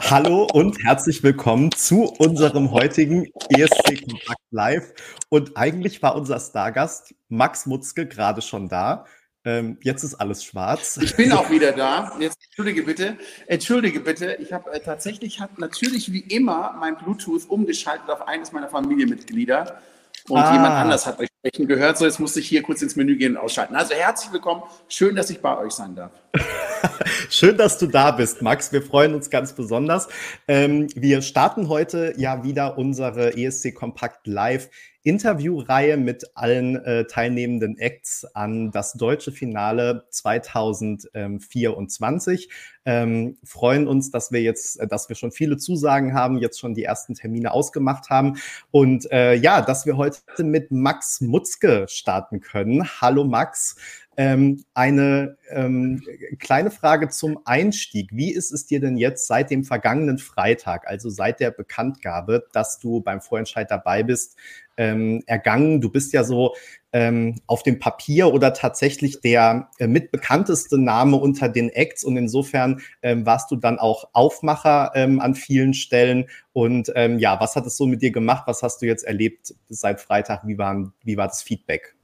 [0.00, 4.92] Hallo und herzlich willkommen zu unserem heutigen ESC Kompakt Live.
[5.28, 9.04] Und eigentlich war unser Stargast Max Mutzke gerade schon da.
[9.44, 10.98] Ähm, jetzt ist alles schwarz.
[11.02, 12.16] Ich bin auch wieder da.
[12.18, 13.16] Jetzt entschuldige bitte.
[13.46, 14.34] Entschuldige bitte.
[14.34, 19.80] Ich habe äh, tatsächlich hat natürlich wie immer mein Bluetooth umgeschaltet auf eines meiner Familienmitglieder
[20.28, 20.52] und ah.
[20.52, 21.96] jemand anders hat sprechen gehört.
[21.96, 23.74] So, jetzt musste ich hier kurz ins Menü gehen und ausschalten.
[23.74, 24.62] Also herzlich willkommen.
[24.88, 26.12] Schön, dass ich bei euch sein darf.
[27.30, 28.72] Schön, dass du da bist, Max.
[28.72, 30.08] Wir freuen uns ganz besonders.
[30.46, 34.68] Ähm, wir starten heute ja wieder unsere ESC Kompakt Live
[35.02, 42.50] Interviewreihe mit allen äh, teilnehmenden Acts an das deutsche Finale 2024.
[42.84, 46.74] Ähm, freuen uns, dass wir jetzt, äh, dass wir schon viele Zusagen haben, jetzt schon
[46.74, 48.36] die ersten Termine ausgemacht haben
[48.70, 52.86] und äh, ja, dass wir heute mit Max Mutzke starten können.
[53.00, 53.76] Hallo Max.
[54.16, 56.02] Ähm, eine ähm,
[56.40, 58.10] kleine Frage zum Einstieg.
[58.12, 62.80] Wie ist es dir denn jetzt seit dem vergangenen Freitag, also seit der Bekanntgabe, dass
[62.80, 64.36] du beim Vorentscheid dabei bist,
[64.76, 65.80] ähm, ergangen?
[65.80, 66.54] Du bist ja so
[66.92, 72.82] ähm, auf dem Papier oder tatsächlich der äh, mitbekannteste Name unter den Acts und insofern
[73.02, 76.26] ähm, warst du dann auch Aufmacher ähm, an vielen Stellen.
[76.52, 78.42] Und ja, was hat es so mit dir gemacht?
[78.46, 80.46] Was hast du jetzt erlebt seit Freitag?
[80.46, 81.94] Wie, waren, wie war das Feedback?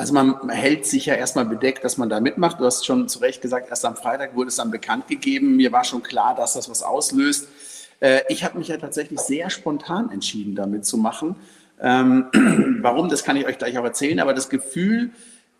[0.00, 2.58] Also man hält sich ja erstmal bedeckt, dass man da mitmacht.
[2.58, 5.56] Du hast schon zu Recht gesagt, erst am Freitag wurde es dann bekannt gegeben.
[5.56, 7.48] Mir war schon klar, dass das was auslöst.
[8.00, 11.36] Äh, ich habe mich ja tatsächlich sehr spontan entschieden, damit zu machen.
[11.82, 12.28] Ähm,
[12.80, 15.10] warum, das kann ich euch gleich auch erzählen, aber das Gefühl,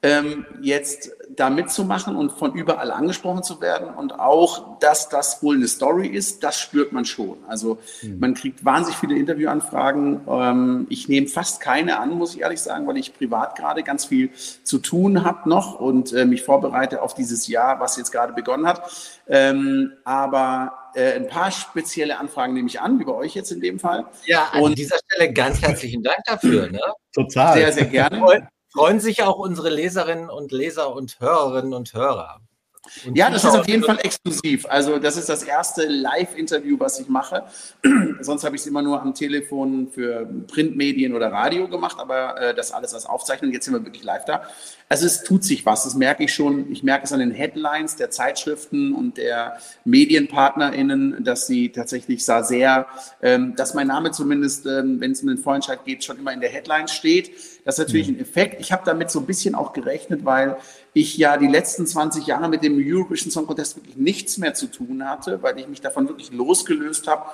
[0.02, 5.56] ähm, jetzt da mitzumachen und von überall angesprochen zu werden und auch, dass das wohl
[5.56, 7.38] eine Story ist, das spürt man schon.
[7.46, 8.18] Also mhm.
[8.18, 10.22] man kriegt wahnsinnig viele Interviewanfragen.
[10.26, 14.06] Ähm, ich nehme fast keine an, muss ich ehrlich sagen, weil ich privat gerade ganz
[14.06, 14.30] viel
[14.64, 18.66] zu tun habe noch und äh, mich vorbereite auf dieses Jahr, was jetzt gerade begonnen
[18.66, 18.90] hat.
[19.28, 23.60] Ähm, aber äh, ein paar spezielle Anfragen nehme ich an, wie bei euch jetzt in
[23.60, 24.06] dem Fall.
[24.24, 26.70] Ja, an und dieser Stelle ganz herzlichen Dank dafür.
[26.70, 26.80] Ne?
[27.12, 27.54] Total.
[27.54, 32.40] Sehr, sehr gerne freuen sich auch unsere Leserinnen und Leser und Hörerinnen und Hörer.
[33.06, 34.66] Und ja, das ist auf jeden Fall exklusiv.
[34.66, 37.44] Also das ist das erste Live-Interview, was ich mache.
[38.20, 42.54] Sonst habe ich es immer nur am Telefon für Printmedien oder Radio gemacht, aber äh,
[42.54, 43.52] das alles als Aufzeichnung.
[43.52, 44.42] Jetzt sind wir wirklich live da.
[44.88, 46.72] Also es tut sich was, das merke ich schon.
[46.72, 52.42] Ich merke es an den Headlines der Zeitschriften und der MedienpartnerInnen, dass sie tatsächlich sah
[52.42, 52.86] sehr,
[53.22, 56.40] ähm, dass mein Name zumindest, ähm, wenn es um den Vorentscheid geht, schon immer in
[56.40, 57.30] der Headline steht.
[57.70, 58.16] Das ist natürlich mhm.
[58.16, 58.60] ein Effekt.
[58.60, 60.56] Ich habe damit so ein bisschen auch gerechnet, weil
[60.92, 64.66] ich ja die letzten 20 Jahre mit dem Eurovision Song Contest wirklich nichts mehr zu
[64.66, 67.26] tun hatte, weil ich mich davon wirklich losgelöst habe.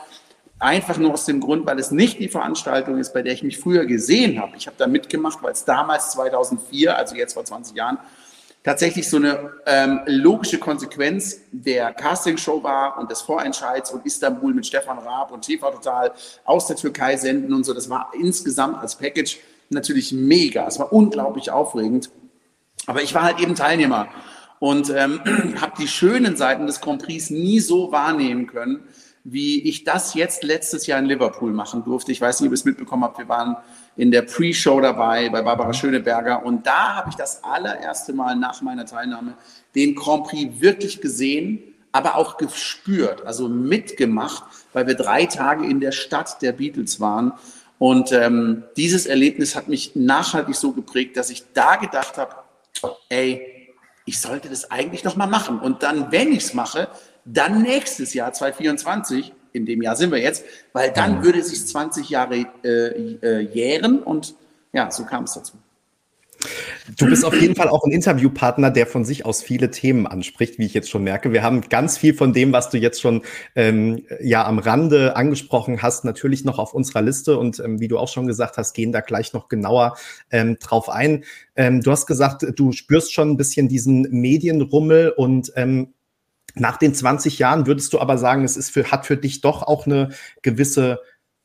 [0.59, 3.57] Einfach nur aus dem Grund, weil es nicht die Veranstaltung ist, bei der ich mich
[3.57, 4.59] früher gesehen habe.
[4.59, 7.97] Ich habe da mitgemacht, weil es damals 2004, also jetzt vor 20 Jahren,
[8.63, 14.67] tatsächlich so eine ähm, logische Konsequenz der Castingshow war und des Vorentscheids und Istanbul mit
[14.67, 16.13] Stefan Raab und TV Total
[16.45, 17.73] aus der Türkei senden und so.
[17.73, 19.39] Das war insgesamt als Package
[19.71, 20.67] natürlich mega.
[20.67, 22.11] Es war unglaublich aufregend.
[22.87, 24.09] Aber ich war halt eben Teilnehmer
[24.59, 25.21] und ähm,
[25.61, 28.83] habe die schönen Seiten des Grand Prix nie so wahrnehmen können,
[29.25, 32.13] wie ich das jetzt letztes Jahr in Liverpool machen durfte.
[32.13, 33.19] Ich weiß nicht, ob ihr es mitbekommen habt.
[33.19, 33.57] Wir waren
[33.97, 38.63] in der Pre-Show dabei bei Barbara Schöneberger und da habe ich das allererste Mal nach
[38.63, 39.35] meiner Teilnahme
[39.75, 41.61] den Grand Prix wirklich gesehen,
[41.91, 47.33] aber auch gespürt, also mitgemacht, weil wir drei Tage in der Stadt der Beatles waren.
[47.79, 52.37] Und ähm, dieses Erlebnis hat mich nachhaltig so geprägt, dass ich da gedacht habe,
[53.09, 53.75] ey,
[54.07, 55.59] ich sollte das eigentlich noch mal machen.
[55.59, 56.89] Und dann, wenn ich es mache,
[57.25, 61.67] dann nächstes Jahr 2024, in dem Jahr sind wir jetzt, weil dann würde es sich
[61.67, 64.35] 20 Jahre äh, äh, jähren und
[64.73, 65.55] ja, so kam es dazu.
[66.95, 70.59] Du bist auf jeden Fall auch ein Interviewpartner, der von sich aus viele Themen anspricht,
[70.59, 71.33] wie ich jetzt schon merke.
[71.33, 73.23] Wir haben ganz viel von dem, was du jetzt schon
[73.57, 77.99] ähm, ja am Rande angesprochen hast, natürlich noch auf unserer Liste und ähm, wie du
[77.99, 79.97] auch schon gesagt hast, gehen da gleich noch genauer
[80.31, 81.25] ähm, drauf ein.
[81.57, 85.95] Ähm, du hast gesagt, du spürst schon ein bisschen diesen Medienrummel und ähm,
[86.55, 89.63] nach den 20 Jahren würdest du aber sagen, es ist für, hat für dich doch
[89.63, 90.11] auch eine
[90.43, 91.01] gewisse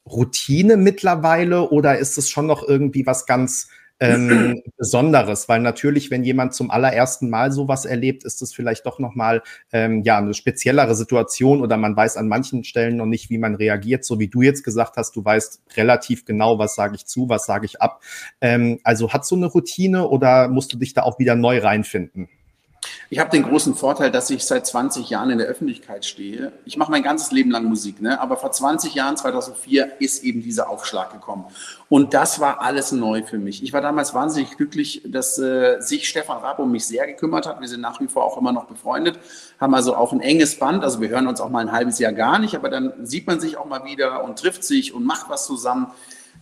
[0.06, 3.70] Routine mittlerweile oder ist es schon noch irgendwie was ganz
[4.02, 8.98] ähm, Besonderes, weil natürlich, wenn jemand zum allerersten Mal sowas erlebt, ist es vielleicht doch
[9.00, 13.38] nochmal ähm, ja, eine speziellere Situation oder man weiß an manchen Stellen noch nicht, wie
[13.38, 17.06] man reagiert, so wie du jetzt gesagt hast, du weißt relativ genau, was sage ich
[17.06, 18.02] zu, was sage ich ab.
[18.42, 22.28] Ähm, also hat so eine Routine oder musst du dich da auch wieder neu reinfinden?
[23.10, 26.52] Ich habe den großen Vorteil, dass ich seit 20 Jahren in der Öffentlichkeit stehe.
[26.66, 28.20] Ich mache mein ganzes Leben lang Musik, ne?
[28.20, 31.46] aber vor 20 Jahren, 2004, ist eben dieser Aufschlag gekommen.
[31.90, 33.64] Und das war alles neu für mich.
[33.64, 37.62] Ich war damals wahnsinnig glücklich, dass äh, sich Stefan Raab um mich sehr gekümmert hat.
[37.62, 39.20] Wir sind nach wie vor auch immer noch befreundet,
[39.60, 40.84] haben also auch ein enges Band.
[40.84, 43.40] Also wir hören uns auch mal ein halbes Jahr gar nicht, aber dann sieht man
[43.40, 45.92] sich auch mal wieder und trifft sich und macht was zusammen.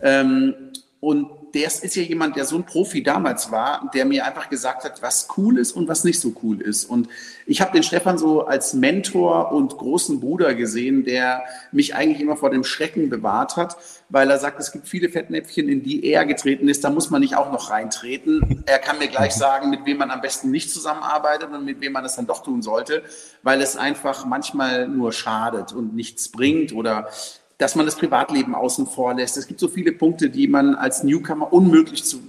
[0.01, 0.53] Ähm,
[1.01, 4.83] und der ist ja jemand, der so ein Profi damals war, der mir einfach gesagt
[4.83, 6.85] hat, was cool ist und was nicht so cool ist.
[6.85, 7.07] Und
[7.45, 12.35] ich habe den Stefan so als Mentor und großen Bruder gesehen, der mich eigentlich immer
[12.35, 13.77] vor dem Schrecken bewahrt hat,
[14.09, 17.21] weil er sagt, es gibt viele Fettnäpfchen, in die er getreten ist, da muss man
[17.21, 18.63] nicht auch noch reintreten.
[18.65, 21.93] Er kann mir gleich sagen, mit wem man am besten nicht zusammenarbeitet und mit wem
[21.93, 23.03] man es dann doch tun sollte,
[23.43, 27.09] weil es einfach manchmal nur schadet und nichts bringt oder
[27.59, 29.37] dass man das Privatleben außen vor lässt.
[29.37, 32.19] Es gibt so viele Punkte, die man als Newcomer unmöglich zu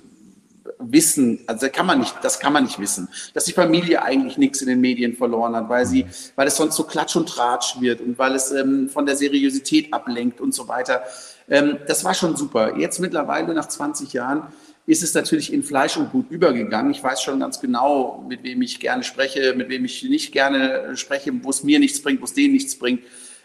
[0.81, 4.61] wissen, also kann man nicht, das kann man nicht wissen, dass die Familie eigentlich nichts
[4.63, 6.07] in den Medien verloren hat, weil sie,
[6.37, 9.93] weil es sonst so Klatsch und Tratsch wird und weil es ähm, von der Seriosität
[9.93, 11.03] ablenkt und so weiter.
[11.49, 12.77] Ähm, das war schon super.
[12.77, 14.45] Jetzt mittlerweile nach 20 Jahren
[14.87, 16.91] ist es natürlich in Fleisch und Blut übergegangen.
[16.91, 20.97] Ich weiß schon ganz genau, mit wem ich gerne spreche, mit wem ich nicht gerne
[20.97, 23.03] spreche, wo es mir nichts bringt, wo es denen nichts bringt.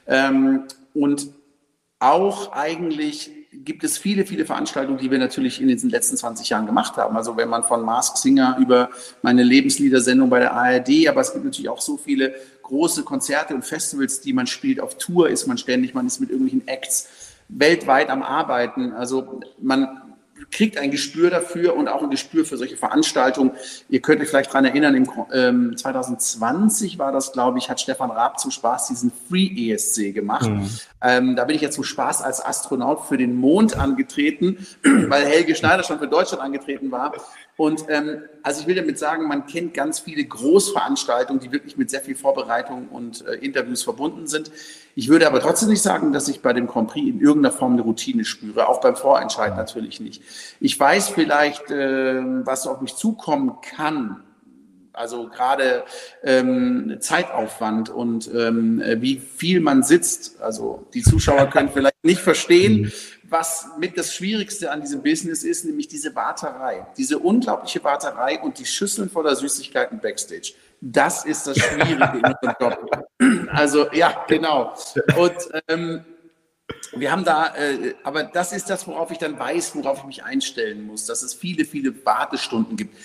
[0.07, 1.27] Ähm, und
[1.99, 3.31] auch eigentlich
[3.63, 7.15] gibt es viele, viele Veranstaltungen, die wir natürlich in den letzten 20 Jahren gemacht haben.
[7.15, 8.89] Also wenn man von Mask Singer über
[9.21, 13.63] meine Lebensliedersendung bei der ARD, aber es gibt natürlich auch so viele große Konzerte und
[13.63, 14.79] Festivals, die man spielt.
[14.79, 17.07] Auf Tour ist man ständig, man ist mit irgendwelchen Acts
[17.47, 18.91] weltweit am Arbeiten.
[18.91, 20.01] Also man
[20.51, 23.51] kriegt ein Gespür dafür und auch ein Gespür für solche Veranstaltungen.
[23.89, 28.11] Ihr könnt euch vielleicht daran erinnern, im, ähm, 2020 war das, glaube ich, hat Stefan
[28.11, 30.49] Raab zum Spaß diesen Free ESC gemacht.
[30.49, 30.69] Mhm.
[31.01, 35.55] Ähm, da bin ich jetzt zum Spaß als Astronaut für den Mond angetreten, weil Helge
[35.55, 37.13] Schneider schon für Deutschland angetreten war.
[37.57, 41.89] Und ähm, also ich will damit sagen, man kennt ganz viele Großveranstaltungen, die wirklich mit
[41.89, 44.51] sehr viel Vorbereitung und äh, Interviews verbunden sind.
[44.93, 47.73] Ich würde aber trotzdem nicht sagen, dass ich bei dem Grand Prix in irgendeiner Form
[47.73, 50.21] eine Routine spüre, auch beim Vorentscheid natürlich nicht.
[50.59, 54.21] Ich weiß vielleicht, äh, was auf mich zukommen kann,
[54.91, 55.83] also gerade
[56.23, 60.41] ähm, Zeitaufwand und ähm, wie viel man sitzt.
[60.41, 62.91] Also die Zuschauer können vielleicht nicht verstehen, mhm
[63.37, 68.59] was mit das Schwierigste an diesem Business ist, nämlich diese Warterei, diese unglaubliche Warterei und
[68.59, 70.53] die Schüsseln voller Süßigkeiten backstage.
[70.79, 73.07] Das ist das Schwierige in unserem Job.
[73.47, 74.73] Also ja, genau.
[75.17, 75.35] Und
[75.69, 76.03] ähm,
[76.95, 80.23] wir haben da, äh, aber das ist das, worauf ich dann weiß, worauf ich mich
[80.23, 82.95] einstellen muss, dass es viele, viele Wartestunden gibt.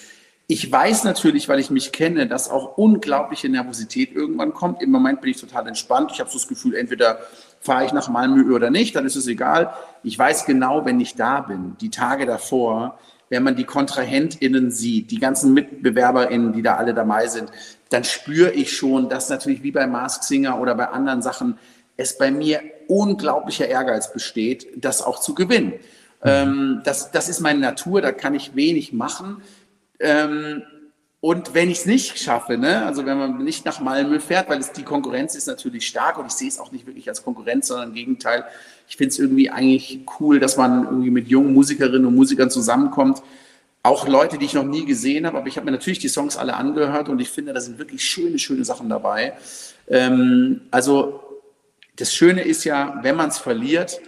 [0.49, 4.83] Ich weiß natürlich, weil ich mich kenne, dass auch unglaubliche Nervosität irgendwann kommt.
[4.83, 6.11] Im Moment bin ich total entspannt.
[6.13, 7.21] Ich habe so das Gefühl, entweder
[7.61, 9.73] fahre ich nach Malmö oder nicht, dann ist es egal.
[10.03, 12.99] Ich weiß genau, wenn ich da bin, die Tage davor,
[13.29, 17.51] wenn man die KontrahentInnen sieht, die ganzen MitbewerberInnen, die da alle dabei sind,
[17.91, 21.59] dann spüre ich schon, dass natürlich wie bei Mask Singer oder bei anderen Sachen
[21.97, 25.75] es bei mir unglaublicher Ehrgeiz besteht, das auch zu gewinnen.
[26.23, 26.31] Mhm.
[26.31, 29.43] Ähm, das, das ist meine Natur, da kann ich wenig machen.
[30.01, 30.63] Ähm,
[31.21, 34.59] und wenn ich es nicht schaffe, ne, also wenn man nicht nach Malmö fährt, weil
[34.59, 37.67] es, die Konkurrenz ist natürlich stark und ich sehe es auch nicht wirklich als Konkurrenz,
[37.67, 38.45] sondern im Gegenteil,
[38.89, 43.23] ich finde es irgendwie eigentlich cool, dass man irgendwie mit jungen Musikerinnen und Musikern zusammenkommt.
[43.83, 46.39] Auch Leute, die ich noch nie gesehen habe, aber ich habe mir natürlich die Songs
[46.39, 49.35] alle angehört und ich finde, da sind wirklich schöne, schöne Sachen dabei.
[49.89, 51.23] Ähm, also
[51.97, 54.01] das Schöne ist ja, wenn man es verliert,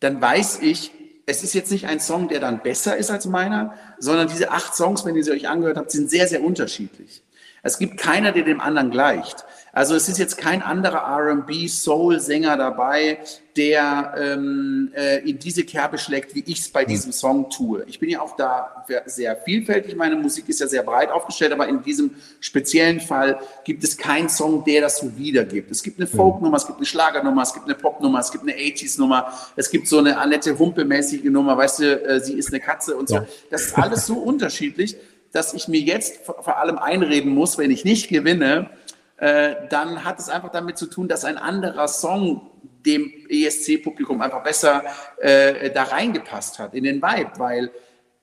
[0.00, 0.90] dann weiß ich,
[1.26, 4.74] es ist jetzt nicht ein Song, der dann besser ist als meiner, sondern diese acht
[4.76, 7.22] Songs, wenn ihr sie euch angehört habt, sind sehr, sehr unterschiedlich.
[7.64, 9.44] Es gibt keiner, der dem anderen gleicht.
[9.76, 13.18] Also es ist jetzt kein anderer R&B Soul Sänger dabei,
[13.58, 16.88] der ähm, äh, in diese Kerbe schlägt, wie ich es bei hm.
[16.88, 17.84] diesem Song tue.
[17.86, 19.94] Ich bin ja auch da sehr vielfältig.
[19.94, 24.30] Meine Musik ist ja sehr breit aufgestellt, aber in diesem speziellen Fall gibt es keinen
[24.30, 25.70] Song, der das so wiedergibt.
[25.70, 26.16] Es gibt eine hm.
[26.16, 29.68] Folknummer, es gibt eine Schlagernummer, es gibt eine Popnummer, es gibt eine 80s Nummer, es
[29.68, 33.16] gibt so eine Annette Humpe-mäßige Nummer, weißt du, äh, sie ist eine Katze und so.
[33.16, 33.26] Ja.
[33.50, 34.96] Das ist alles so unterschiedlich,
[35.32, 38.70] dass ich mir jetzt vor allem einreden muss, wenn ich nicht gewinne,
[39.18, 42.50] dann hat es einfach damit zu tun, dass ein anderer Song
[42.84, 44.84] dem ESC-Publikum einfach besser
[45.18, 47.70] äh, da reingepasst hat, in den Vibe, weil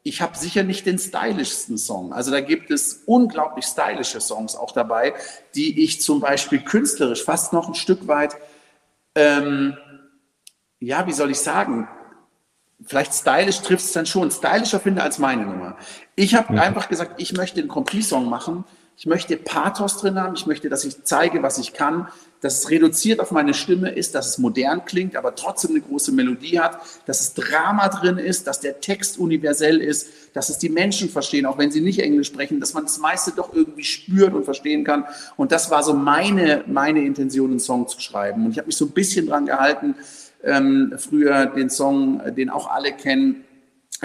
[0.04, 2.14] ich habe sicher nicht den stylischsten Song.
[2.14, 5.14] Also da gibt es unglaublich stylische Songs auch dabei,
[5.56, 8.36] die ich zum Beispiel künstlerisch fast noch ein Stück weit,
[9.16, 9.78] ähm,
[10.80, 11.88] ja, wie soll ich sagen,
[12.86, 15.78] vielleicht stylisch trifft es dann schon, stylischer finde als meine Nummer.
[16.16, 16.60] Ich habe mhm.
[16.60, 18.66] einfach gesagt, ich möchte einen Complete-Song machen,
[18.98, 20.36] Ich möchte Pathos drin haben.
[20.36, 22.08] Ich möchte, dass ich zeige, was ich kann
[22.44, 26.12] dass es reduziert auf meine Stimme ist, dass es modern klingt, aber trotzdem eine große
[26.12, 30.68] Melodie hat, dass es Drama drin ist, dass der Text universell ist, dass es die
[30.68, 34.34] Menschen verstehen, auch wenn sie nicht Englisch sprechen, dass man das meiste doch irgendwie spürt
[34.34, 35.06] und verstehen kann.
[35.38, 38.46] Und das war so meine, meine Intention, einen Song zu schreiben.
[38.46, 39.96] Und ich habe mich so ein bisschen dran gehalten,
[40.44, 43.46] ähm, früher den Song, den auch alle kennen,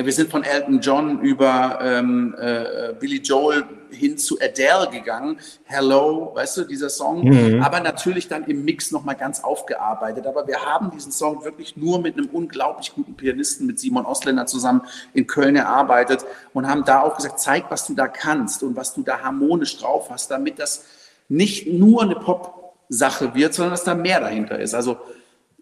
[0.05, 5.38] wir sind von Elton John über ähm, äh, Billy Joel hin zu Adele gegangen.
[5.64, 7.25] Hello, weißt du, dieser Song.
[7.25, 7.62] Mhm.
[7.62, 10.26] Aber natürlich dann im Mix nochmal ganz aufgearbeitet.
[10.26, 14.47] Aber wir haben diesen Song wirklich nur mit einem unglaublich guten Pianisten, mit Simon Osländer
[14.47, 14.83] zusammen
[15.14, 18.95] in Köln erarbeitet und haben da auch gesagt, zeig, was du da kannst und was
[18.95, 20.85] du da harmonisch drauf hast, damit das
[21.28, 24.75] nicht nur eine Pop-Sache wird, sondern dass da mehr dahinter ist.
[24.75, 24.99] Also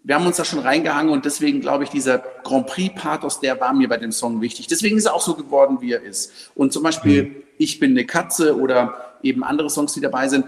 [0.07, 3.73] wir haben uns da schon reingehangen und deswegen glaube ich, dieser Grand Prix-Pathos, der war
[3.73, 4.67] mir bei dem Song wichtig.
[4.67, 6.51] Deswegen ist er auch so geworden, wie er ist.
[6.55, 7.35] Und zum Beispiel mhm.
[7.57, 10.45] Ich bin eine Katze oder eben andere Songs, die dabei sind,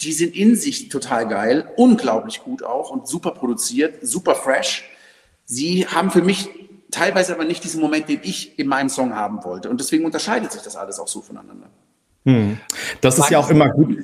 [0.00, 4.84] die sind in sich total geil, unglaublich gut auch und super produziert, super fresh.
[5.44, 6.48] Sie haben für mich
[6.90, 9.70] teilweise aber nicht diesen Moment, den ich in meinem Song haben wollte.
[9.70, 11.70] Und deswegen unterscheidet sich das alles auch so voneinander.
[12.24, 12.58] Hm.
[13.00, 13.98] Das ist ja auch immer gut.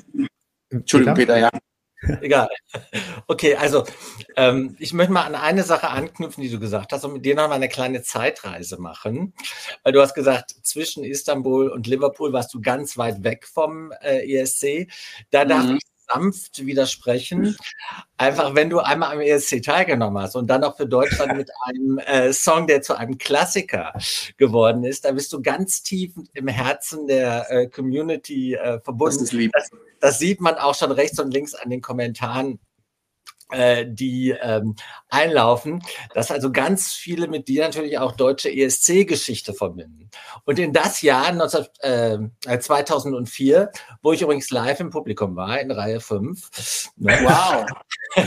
[0.71, 1.51] Entschuldigung, Peter, ja.
[2.21, 2.49] Egal.
[3.27, 3.85] Okay, also
[4.37, 7.35] ähm, ich möchte mal an eine Sache anknüpfen, die du gesagt hast, und mit dir
[7.35, 9.35] noch mal eine kleine Zeitreise machen.
[9.83, 14.33] Weil du hast gesagt, zwischen Istanbul und Liverpool warst du ganz weit weg vom äh,
[14.33, 14.89] ESC.
[15.31, 15.49] Da mhm.
[15.49, 17.57] darf ich sanft widersprechen.
[18.17, 21.99] Einfach, wenn du einmal am ESC teilgenommen hast und dann auch für Deutschland mit einem
[21.99, 23.93] äh, Song, der zu einem Klassiker
[24.37, 29.19] geworden ist, da bist du ganz tief im Herzen der äh, Community äh, verbunden.
[29.53, 32.59] Das, das, das sieht man auch schon rechts und links an den Kommentaren
[33.87, 34.77] die ähm,
[35.09, 35.83] einlaufen,
[36.15, 40.11] dass also ganz viele mit dir natürlich auch deutsche ESC-Geschichte verbinden.
[40.45, 43.71] Und in das Jahr 19, äh, 2004,
[44.03, 46.91] wo ich übrigens live im Publikum war, in Reihe 5.
[46.97, 47.19] Ne?
[47.23, 47.67] Wow.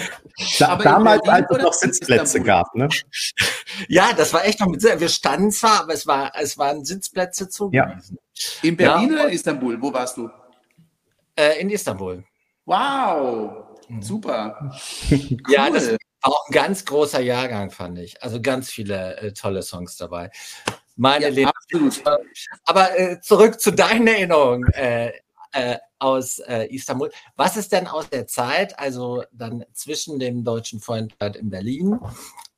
[0.59, 2.89] da, damals, als es noch Sitzplätze gab, ne?
[3.87, 7.49] Ja, das war echt noch mit, wir standen zwar, aber es, war, es waren Sitzplätze
[7.49, 8.17] zugewiesen.
[8.33, 8.43] Ja.
[8.63, 9.19] In Berlin ja.
[9.21, 9.81] oder Istanbul?
[9.81, 10.29] Wo warst du?
[11.35, 12.23] Äh, in Istanbul.
[12.65, 13.70] Wow.
[14.00, 14.71] Super.
[15.10, 15.38] Cool.
[15.50, 18.21] Ja, das war auch ein ganz großer Jahrgang, fand ich.
[18.24, 20.31] Also ganz viele äh, tolle Songs dabei.
[20.95, 22.01] Meine ja, absolut.
[22.65, 25.12] Aber äh, zurück zu deinen Erinnerungen äh,
[25.53, 27.12] äh, aus äh, Istanbul.
[27.36, 32.00] Was ist denn aus der Zeit, also dann zwischen dem deutschen Freund in Berlin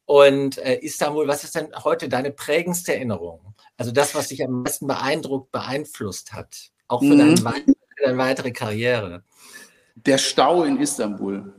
[0.06, 3.56] und äh, Istanbul, was ist denn heute deine prägendste Erinnerung?
[3.78, 7.36] Also das, was dich am meisten beeindruckt, beeinflusst hat, auch für, mhm.
[7.44, 9.24] deine, für deine weitere Karriere?
[10.06, 11.54] Der Stau in Istanbul.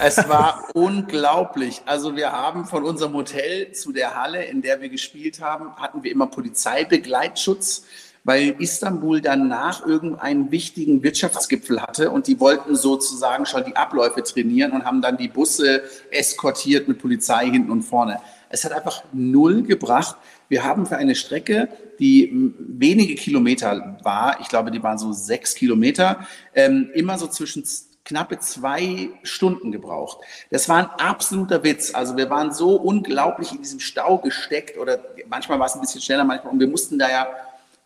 [0.00, 1.82] Es war unglaublich.
[1.84, 6.02] Also wir haben von unserem Hotel zu der Halle, in der wir gespielt haben, hatten
[6.02, 7.84] wir immer Polizeibegleitschutz,
[8.24, 14.72] weil Istanbul danach irgendeinen wichtigen Wirtschaftsgipfel hatte und die wollten sozusagen schon die Abläufe trainieren
[14.72, 18.20] und haben dann die Busse eskortiert mit Polizei hinten und vorne.
[18.48, 20.16] Es hat einfach null gebracht.
[20.48, 25.54] Wir haben für eine Strecke, die wenige Kilometer war, ich glaube, die waren so sechs
[25.54, 27.64] Kilometer, ähm, immer so zwischen
[28.04, 30.18] knappe zwei Stunden gebraucht.
[30.50, 31.94] Das war ein absoluter Witz.
[31.94, 34.98] Also wir waren so unglaublich in diesem Stau gesteckt oder
[35.28, 37.28] manchmal war es ein bisschen schneller, manchmal und wir mussten da ja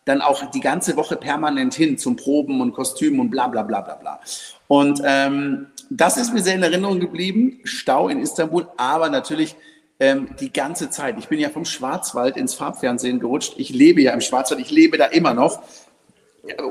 [0.07, 3.81] dann auch die ganze Woche permanent hin zum Proben und Kostümen und bla bla bla
[3.81, 4.19] bla bla.
[4.67, 7.59] Und ähm, das ist mir sehr in Erinnerung geblieben.
[7.63, 9.55] Stau in Istanbul, aber natürlich
[9.99, 11.17] ähm, die ganze Zeit.
[11.17, 13.53] Ich bin ja vom Schwarzwald ins Farbfernsehen gerutscht.
[13.57, 15.61] Ich lebe ja im Schwarzwald, ich lebe da immer noch.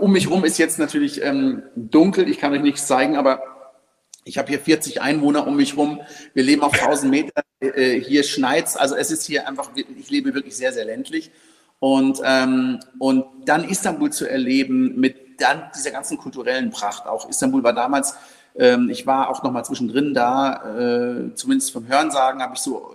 [0.01, 3.43] Um mich rum ist jetzt natürlich ähm, dunkel, ich kann euch nichts zeigen, aber
[4.25, 6.01] ich habe hier 40 Einwohner um mich rum.
[6.35, 7.43] Wir leben auf 1000 Meter.
[7.61, 8.77] Äh, hier schneit's.
[8.77, 11.31] Also es ist hier einfach, ich lebe wirklich sehr, sehr ländlich.
[11.79, 17.07] Und, ähm, und dann Istanbul zu erleben mit dann dieser ganzen kulturellen Pracht.
[17.07, 18.15] Auch Istanbul war damals,
[18.55, 22.91] ähm, ich war auch noch mal zwischendrin da, äh, zumindest vom Hörensagen habe ich so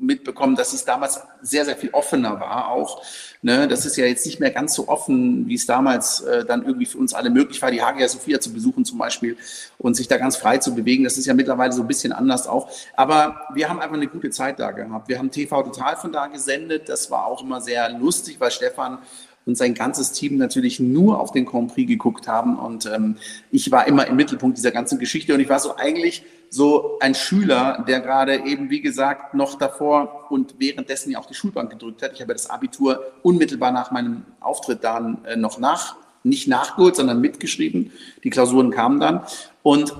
[0.00, 3.02] mitbekommen, dass es damals sehr, sehr viel offener war auch.
[3.42, 3.68] Ne?
[3.68, 6.86] Das ist ja jetzt nicht mehr ganz so offen, wie es damals äh, dann irgendwie
[6.86, 9.36] für uns alle möglich war, die Hagia Sophia zu besuchen zum Beispiel
[9.78, 11.04] und sich da ganz frei zu bewegen.
[11.04, 12.70] Das ist ja mittlerweile so ein bisschen anders auch.
[12.96, 15.08] Aber wir haben einfach eine gute Zeit da gehabt.
[15.08, 16.88] Wir haben TV Total von da gesendet.
[16.88, 18.98] Das war auch immer sehr lustig, weil Stefan
[19.46, 22.58] und sein ganzes Team natürlich nur auf den Grand Prix geguckt haben.
[22.58, 23.16] Und ähm,
[23.50, 25.34] ich war immer im Mittelpunkt dieser ganzen Geschichte.
[25.34, 30.26] Und ich war so eigentlich so ein Schüler, der gerade eben, wie gesagt, noch davor
[30.30, 32.12] und währenddessen ja auch die Schulbank gedrückt hat.
[32.12, 37.20] Ich habe das Abitur unmittelbar nach meinem Auftritt dann äh, noch nach, nicht nachgeholt, sondern
[37.20, 37.92] mitgeschrieben.
[38.24, 39.22] Die Klausuren kamen dann.
[39.62, 39.94] Und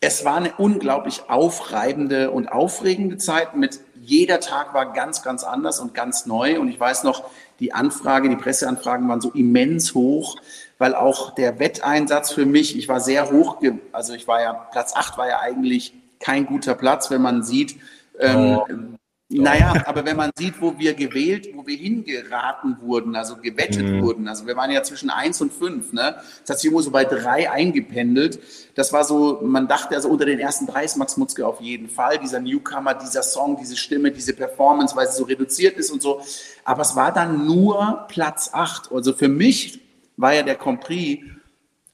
[0.00, 5.80] es war eine unglaublich aufreibende und aufregende Zeit mit jeder Tag war ganz, ganz anders
[5.80, 6.58] und ganz neu.
[6.58, 7.24] Und ich weiß noch,
[7.60, 10.36] die Anfrage, die Presseanfragen waren so immens hoch
[10.78, 13.60] weil auch der Wetteinsatz für mich, ich war sehr hoch,
[13.92, 17.76] also ich war ja, Platz 8 war ja eigentlich kein guter Platz, wenn man sieht,
[18.18, 18.96] ähm.
[19.30, 24.02] Naja, aber wenn man sieht, wo wir gewählt, wo wir hingeraten wurden, also gewettet mhm.
[24.02, 26.16] wurden, also wir waren ja zwischen eins und fünf, ne?
[26.40, 28.40] Das hat sich irgendwo so bei drei eingependelt.
[28.74, 31.90] Das war so, man dachte also unter den ersten drei ist Max Mutzke auf jeden
[31.90, 36.00] Fall, dieser Newcomer, dieser Song, diese Stimme, diese Performance, weil sie so reduziert ist und
[36.00, 36.22] so.
[36.64, 38.90] Aber es war dann nur Platz acht.
[38.90, 39.80] Also für mich
[40.16, 41.18] war ja der Compris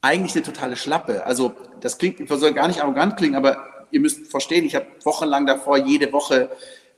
[0.03, 1.27] eigentlich eine totale Schlappe.
[1.27, 3.57] Also das klingt, soll gar nicht arrogant klingen, aber
[3.91, 6.51] ihr müsst verstehen, ich habe wochenlang davor jede Woche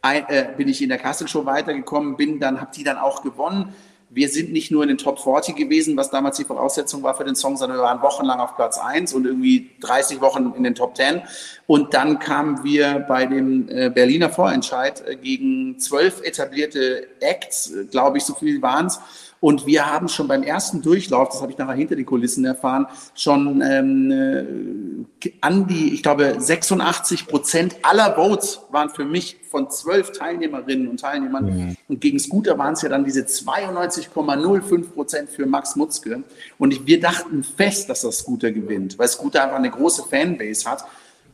[0.03, 3.23] ein, äh, bin ich in der Castle Show weitergekommen, bin dann, habe die dann auch
[3.23, 3.75] gewonnen.
[4.09, 7.25] Wir sind nicht nur in den Top 40 gewesen, was damals die Voraussetzung war für
[7.25, 10.77] den Song, sondern wir waren wochenlang auf Platz 1 und irgendwie 30 Wochen in den
[10.77, 11.23] Top 10.
[11.67, 17.85] Und dann kamen wir bei dem äh, Berliner Vorentscheid äh, gegen zwölf etablierte Acts, äh,
[17.87, 19.01] glaube ich, so viel waren es
[19.41, 22.87] und wir haben schon beim ersten Durchlauf, das habe ich nachher hinter den Kulissen erfahren,
[23.15, 29.71] schon ähm, äh, an die, ich glaube, 86 Prozent aller Votes waren für mich von
[29.71, 31.45] zwölf Teilnehmerinnen und Teilnehmern.
[31.45, 31.77] Mhm.
[31.89, 36.25] Und gegen Scooter waren es ja dann diese 92,05 Prozent für Max Mutzke.
[36.59, 40.69] Und ich, wir dachten fest, dass das Scooter gewinnt, weil Scooter einfach eine große Fanbase
[40.71, 40.85] hat.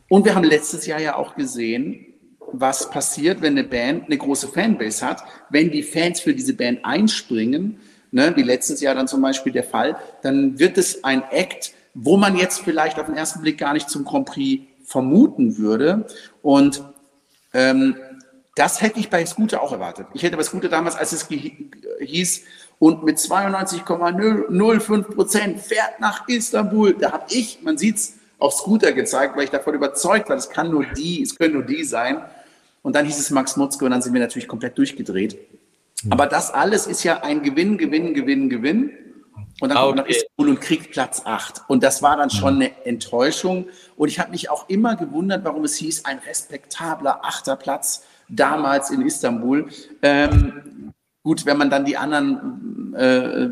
[0.09, 2.05] Und wir haben letztes Jahr ja auch gesehen,
[2.51, 6.85] was passiert, wenn eine Band eine große Fanbase hat, wenn die Fans für diese Band
[6.85, 7.79] einspringen
[8.13, 12.15] ne, wie letztes Jahr dann zum Beispiel der Fall, dann wird es ein Act, wo
[12.17, 16.05] man jetzt vielleicht auf den ersten Blick gar nicht zum Grand Prix vermuten würde.
[16.41, 16.83] Und
[17.53, 17.95] ähm,
[18.55, 20.07] das hätte ich bei Scooter auch erwartet.
[20.13, 22.41] Ich hätte bei Scooter damals, als es hieß,
[22.79, 28.91] und mit 92,05 Prozent fährt nach Istanbul, da habe ich, man sieht es, auf Scooter
[28.91, 32.21] gezeigt, weil ich davon überzeugt war, es kann nur die, es können nur die sein.
[32.81, 35.37] Und dann hieß es Max Mutzke und dann sind wir natürlich komplett durchgedreht.
[36.09, 38.91] Aber das alles ist ja ein Gewinn, Gewinn, Gewinn, Gewinn.
[39.61, 39.95] Und dann okay.
[39.95, 41.61] kommt Istanbul und kriegt Platz 8.
[41.67, 43.67] Und das war dann schon eine Enttäuschung.
[43.95, 48.89] Und ich habe mich auch immer gewundert, warum es hieß, ein respektabler achter Platz damals
[48.89, 49.69] in Istanbul.
[50.01, 50.91] Ähm,
[51.23, 53.47] gut, wenn man dann die anderen äh,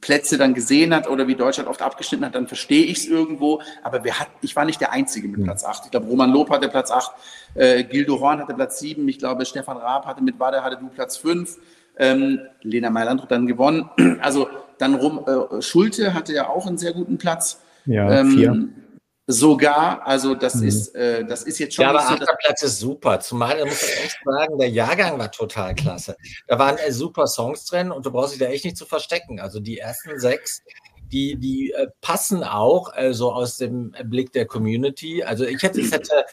[0.00, 3.62] Plätze dann gesehen hat oder wie Deutschland oft abgeschnitten hat, dann verstehe ich es irgendwo.
[3.82, 5.86] Aber wir hat, ich war nicht der Einzige mit Platz 8.
[5.86, 7.12] Ich glaube, Roman Lob hatte Platz 8,
[7.54, 9.08] äh, Gildo Horn hatte Platz 7.
[9.08, 11.58] Ich glaube, Stefan Raab hatte mit Wade hatte du Platz 5.
[11.98, 13.90] Ähm, Lena Meiland hat dann gewonnen.
[14.20, 14.48] Also
[14.78, 17.62] dann rum, äh, Schulte hatte ja auch einen sehr guten Platz.
[17.86, 18.68] Ja, ähm, vier.
[19.26, 20.68] Sogar, also das mhm.
[20.68, 21.84] ist, äh, das ist jetzt schon.
[21.84, 23.20] Ja, aber so, achter Platz ist super.
[23.20, 26.16] Zumal, da muss ich echt sagen, der Jahrgang war total klasse.
[26.46, 29.40] Da waren äh, super Songs drin und du brauchst dich da echt nicht zu verstecken.
[29.40, 30.62] Also die ersten sechs,
[31.10, 35.22] die, die äh, passen auch äh, so aus dem Blick der Community.
[35.22, 36.26] Also ich hätte, es hätte,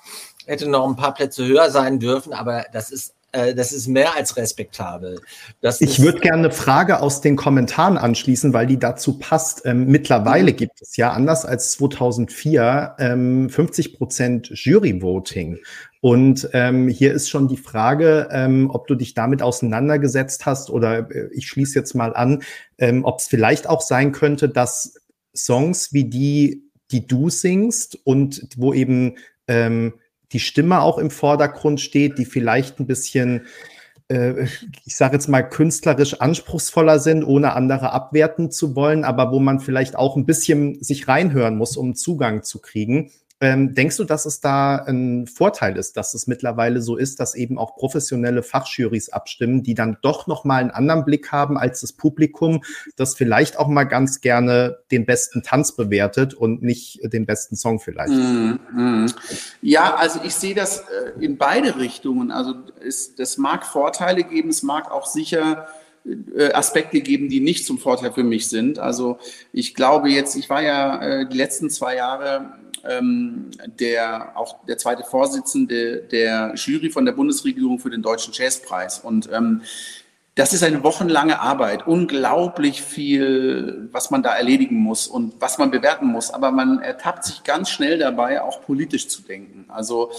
[0.46, 4.16] hätte noch ein paar Plätze höher sein dürfen, aber das ist äh, das ist mehr
[4.16, 5.20] als respektabel.
[5.62, 9.66] Das ich würde gerne eine Frage aus den Kommentaren anschließen, weil die dazu passt.
[9.66, 10.58] Ähm, mittlerweile mhm.
[10.58, 15.60] gibt es ja, anders als 2004, ähm, 50 Prozent Jury-Voting.
[16.02, 21.10] Und ähm, hier ist schon die Frage, ähm, ob du dich damit auseinandergesetzt hast oder
[21.12, 22.42] äh, ich schließe jetzt mal an,
[22.80, 24.96] ähm, ob es vielleicht auch sein könnte, dass
[25.36, 29.16] Songs wie die, die du singst und wo eben
[29.48, 29.94] ähm,
[30.34, 33.46] die Stimme auch im Vordergrund steht, die vielleicht ein bisschen,
[34.08, 34.46] äh,
[34.86, 39.60] ich sage jetzt mal, künstlerisch anspruchsvoller sind, ohne andere abwerten zu wollen, aber wo man
[39.60, 43.12] vielleicht auch ein bisschen sich reinhören muss, um Zugang zu kriegen.
[43.44, 47.34] Ähm, denkst du, dass es da ein Vorteil ist, dass es mittlerweile so ist, dass
[47.34, 51.82] eben auch professionelle Fachjurys abstimmen, die dann doch noch mal einen anderen Blick haben als
[51.82, 52.64] das Publikum,
[52.96, 57.80] das vielleicht auch mal ganz gerne den besten Tanz bewertet und nicht den besten Song
[57.80, 58.14] vielleicht?
[58.14, 59.06] Mm, mm.
[59.64, 62.30] Ja, also ich sehe das äh, in beide Richtungen.
[62.30, 65.68] Also es, das mag Vorteile geben, es mag auch sicher
[66.54, 68.80] Aspekte geben, die nicht zum Vorteil für mich sind.
[68.80, 69.20] Also
[69.54, 72.54] ich glaube jetzt, ich war ja äh, die letzten zwei Jahre
[72.88, 79.00] ähm, der auch der zweite Vorsitzende der Jury von der Bundesregierung für den Deutschen Jazzpreis.
[79.00, 79.62] Und ähm,
[80.36, 85.72] das ist eine wochenlange Arbeit, unglaublich viel, was man da erledigen muss und was man
[85.72, 86.32] bewerten muss.
[86.32, 89.66] Aber man ertappt sich ganz schnell dabei, auch politisch zu denken.
[89.68, 90.10] Also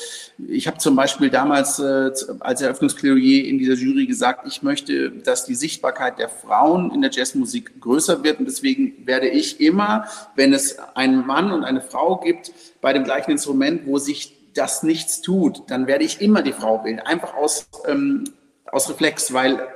[0.48, 5.46] ich habe zum Beispiel damals äh, als Eröffnungsplädoyer in dieser Jury gesagt, ich möchte, dass
[5.46, 8.38] die Sichtbarkeit der Frauen in der Jazzmusik größer wird.
[8.38, 10.04] Und deswegen werde ich immer,
[10.36, 14.82] wenn es einen Mann und eine Frau gibt, bei dem gleichen Instrument, wo sich das
[14.82, 17.00] nichts tut, dann werde ich immer die Frau wählen.
[17.00, 18.24] Einfach aus ähm,
[18.70, 19.66] aus Reflex, weil äh,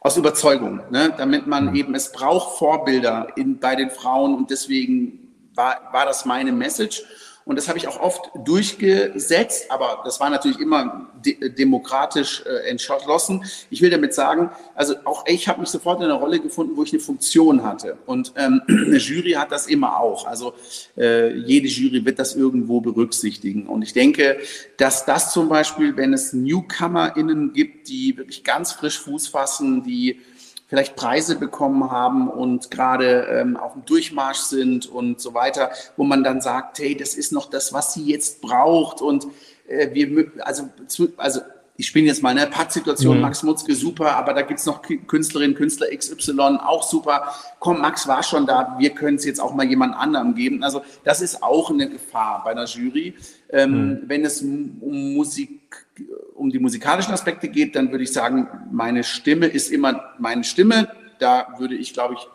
[0.00, 1.14] aus Überzeugung, ne?
[1.16, 1.74] damit man mhm.
[1.74, 7.02] eben, es braucht Vorbilder in, bei den Frauen und deswegen war, war das meine Message.
[7.44, 12.70] Und das habe ich auch oft durchgesetzt, aber das war natürlich immer de demokratisch äh,
[12.70, 13.44] entschlossen.
[13.68, 16.82] Ich will damit sagen, also auch ich habe mich sofort in einer Rolle gefunden, wo
[16.84, 17.98] ich eine Funktion hatte.
[18.06, 20.26] Und ähm, eine Jury hat das immer auch.
[20.26, 20.54] Also
[20.96, 23.66] äh, jede Jury wird das irgendwo berücksichtigen.
[23.66, 24.38] Und ich denke,
[24.78, 30.20] dass das zum Beispiel, wenn es NewcomerInnen gibt, die wirklich ganz frisch Fuß fassen, die
[30.66, 36.04] vielleicht Preise bekommen haben und gerade ähm, auf dem Durchmarsch sind und so weiter, wo
[36.04, 39.26] man dann sagt, hey, das ist noch das, was sie jetzt braucht und
[39.68, 40.68] äh, wir, also,
[41.16, 41.40] also
[41.76, 43.22] ich spiele jetzt mal eine Pattsituation, mhm.
[43.22, 47.34] Max Mutzke super, aber da gibt's noch Künstlerin, Künstler XY, auch super.
[47.58, 50.62] Komm, Max war schon da, wir können es jetzt auch mal jemand anderem geben.
[50.62, 53.14] Also das ist auch eine Gefahr bei einer Jury.
[53.50, 54.02] Ähm, mhm.
[54.06, 55.86] Wenn es um Musik,
[56.34, 60.88] um die musikalischen Aspekte geht, dann würde ich sagen, meine Stimme ist immer meine Stimme.
[61.18, 62.26] Da würde ich, glaube ich,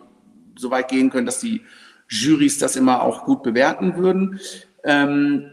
[0.57, 1.62] so weit gehen können, dass die
[2.07, 4.39] Jurys das immer auch gut bewerten würden.
[4.83, 5.51] Ähm,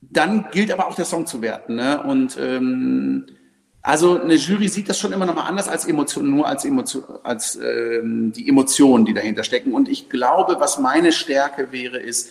[0.00, 1.76] dann gilt aber auch der Song zu werten.
[1.76, 2.02] Ne?
[2.02, 3.26] Und ähm,
[3.82, 7.04] also eine Jury sieht das schon immer noch mal anders als Emotion, nur als Emotion,
[7.22, 9.72] als ähm, die Emotionen, die dahinter stecken.
[9.72, 12.30] Und ich glaube, was meine Stärke wäre, ist,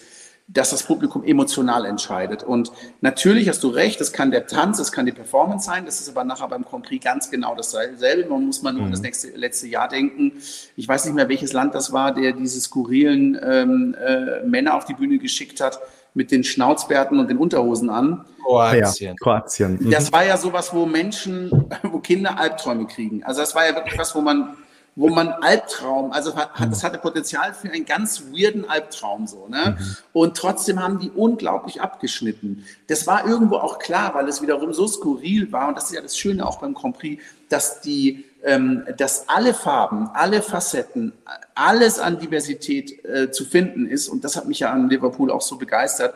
[0.54, 2.44] dass das Publikum emotional entscheidet.
[2.44, 6.02] Und natürlich hast du recht, das kann der Tanz, das kann die Performance sein, das
[6.02, 8.30] ist aber nachher beim Grand Prix ganz genau dasselbe.
[8.30, 8.88] Man muss mal nur mhm.
[8.88, 10.34] an das nächste, letzte Jahr denken.
[10.76, 14.86] Ich weiß nicht mehr, welches Land das war, der diese skurrilen ähm, äh, Männer auf
[14.86, 15.80] die Bühne geschickt hat
[16.14, 18.26] mit den Schnauzbärten und den Unterhosen an.
[18.44, 19.16] Kroatien.
[19.18, 19.78] Kroatien.
[19.80, 19.92] Mhm.
[19.92, 23.24] Das war ja sowas, wo Menschen, wo Kinder Albträume kriegen.
[23.24, 24.58] Also das war ja wirklich was, wo man,
[24.96, 26.70] wo man Albtraum, also hat, mhm.
[26.70, 29.78] das hatte Potenzial für einen ganz weirden Albtraum so, ne?
[29.80, 29.98] Mhm.
[30.12, 32.66] Und trotzdem haben die unglaublich abgeschnitten.
[32.88, 36.02] Das war irgendwo auch klar, weil es wiederum so skurril war und das ist ja
[36.02, 41.14] das Schöne auch beim Grand Prix, dass die ähm, dass alle Farben, alle Facetten,
[41.54, 44.10] alles an Diversität äh, zu finden ist.
[44.10, 46.16] Und das hat mich ja an Liverpool auch so begeistert,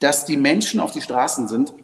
[0.00, 1.74] dass die Menschen auf die Straßen sind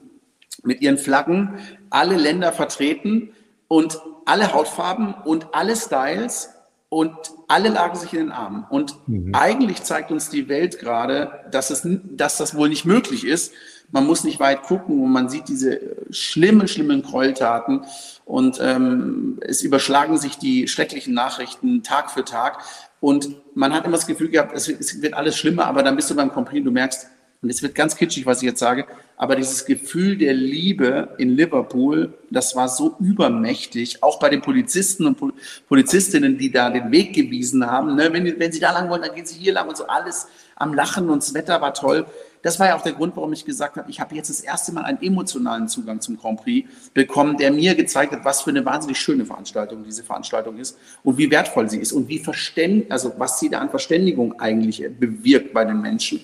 [0.62, 1.59] mit ihren Flaggen,
[1.90, 3.34] alle Länder vertreten
[3.68, 6.50] und alle Hautfarben und alle Styles
[6.88, 7.16] und
[7.48, 8.64] alle lagen sich in den Armen.
[8.70, 9.35] Und mhm.
[9.35, 13.53] eigentlich zeigt uns die Welt gerade, dass, es, dass das wohl nicht möglich ist.
[13.90, 17.85] Man muss nicht weit gucken und man sieht diese schlimmen, schlimmen Gräueltaten.
[18.24, 22.59] Und ähm, es überschlagen sich die schrecklichen Nachrichten Tag für Tag.
[23.00, 25.96] Und man hat immer das Gefühl gehabt, es wird, es wird alles schlimmer, aber dann
[25.96, 27.09] bist du beim Compris, du merkst,
[27.45, 28.87] und es wird ganz kitschig, was ich jetzt sage,
[29.19, 35.07] aber dieses Gefühl der Liebe in Liverpool, das war so übermächtig, auch bei den Polizisten
[35.07, 35.35] und
[35.69, 37.97] Polizistinnen, die da den Weg gewiesen haben.
[37.97, 38.11] Ne?
[38.15, 40.27] Wenn, wenn sie da lang wollen, dann gehen sie hier lang und so alles
[40.57, 42.07] am Lachen und das Wetter war toll.
[42.41, 44.73] Das war ja auch der Grund, warum ich gesagt habe, ich habe jetzt das erste
[44.73, 48.65] Mal einen emotionalen Zugang zum Grand Prix bekommen, der mir gezeigt hat, was für eine
[48.65, 53.13] wahnsinnig schöne Veranstaltung diese Veranstaltung ist und wie wertvoll sie ist und wie verständ, also
[53.19, 56.21] was sie da an Verständigung eigentlich bewirkt bei den Menschen.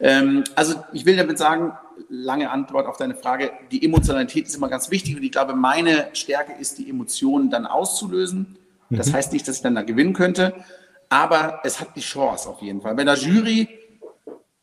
[0.00, 1.72] Ähm, also ich will damit sagen,
[2.08, 6.08] lange Antwort auf deine Frage, die Emotionalität ist immer ganz wichtig und ich glaube, meine
[6.12, 8.56] Stärke ist, die Emotionen dann auszulösen.
[8.90, 9.14] Das mhm.
[9.14, 10.54] heißt nicht, dass ich dann da gewinnen könnte,
[11.08, 12.94] aber es hat die Chance auf jeden Fall.
[12.94, 13.68] Bei der Jury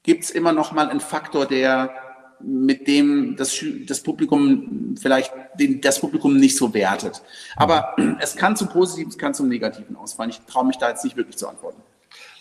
[0.04, 1.91] gibt es immer noch mal einen Faktor, der
[2.39, 7.21] mit dem das, das Publikum vielleicht den, das Publikum nicht so wertet.
[7.56, 10.30] Aber es kann zum Positiven, es kann zum Negativen ausfallen.
[10.30, 11.82] Ich traue mich da jetzt nicht wirklich zu antworten.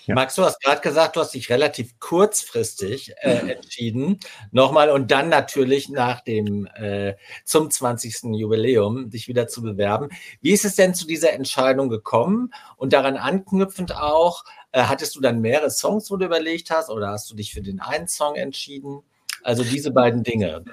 [0.06, 0.14] Ja.
[0.14, 5.28] Max, du hast gerade gesagt, du hast dich relativ kurzfristig äh, entschieden, nochmal und dann
[5.28, 7.14] natürlich nach dem äh,
[7.44, 8.34] zum 20.
[8.34, 10.10] Jubiläum dich wieder zu bewerben.
[10.40, 12.52] Wie ist es denn zu dieser Entscheidung gekommen?
[12.76, 17.08] Und daran anknüpfend auch, äh, hattest du dann mehrere Songs, wo du überlegt hast, oder
[17.08, 19.02] hast du dich für den einen Song entschieden?
[19.42, 20.64] Also diese beiden Dinge.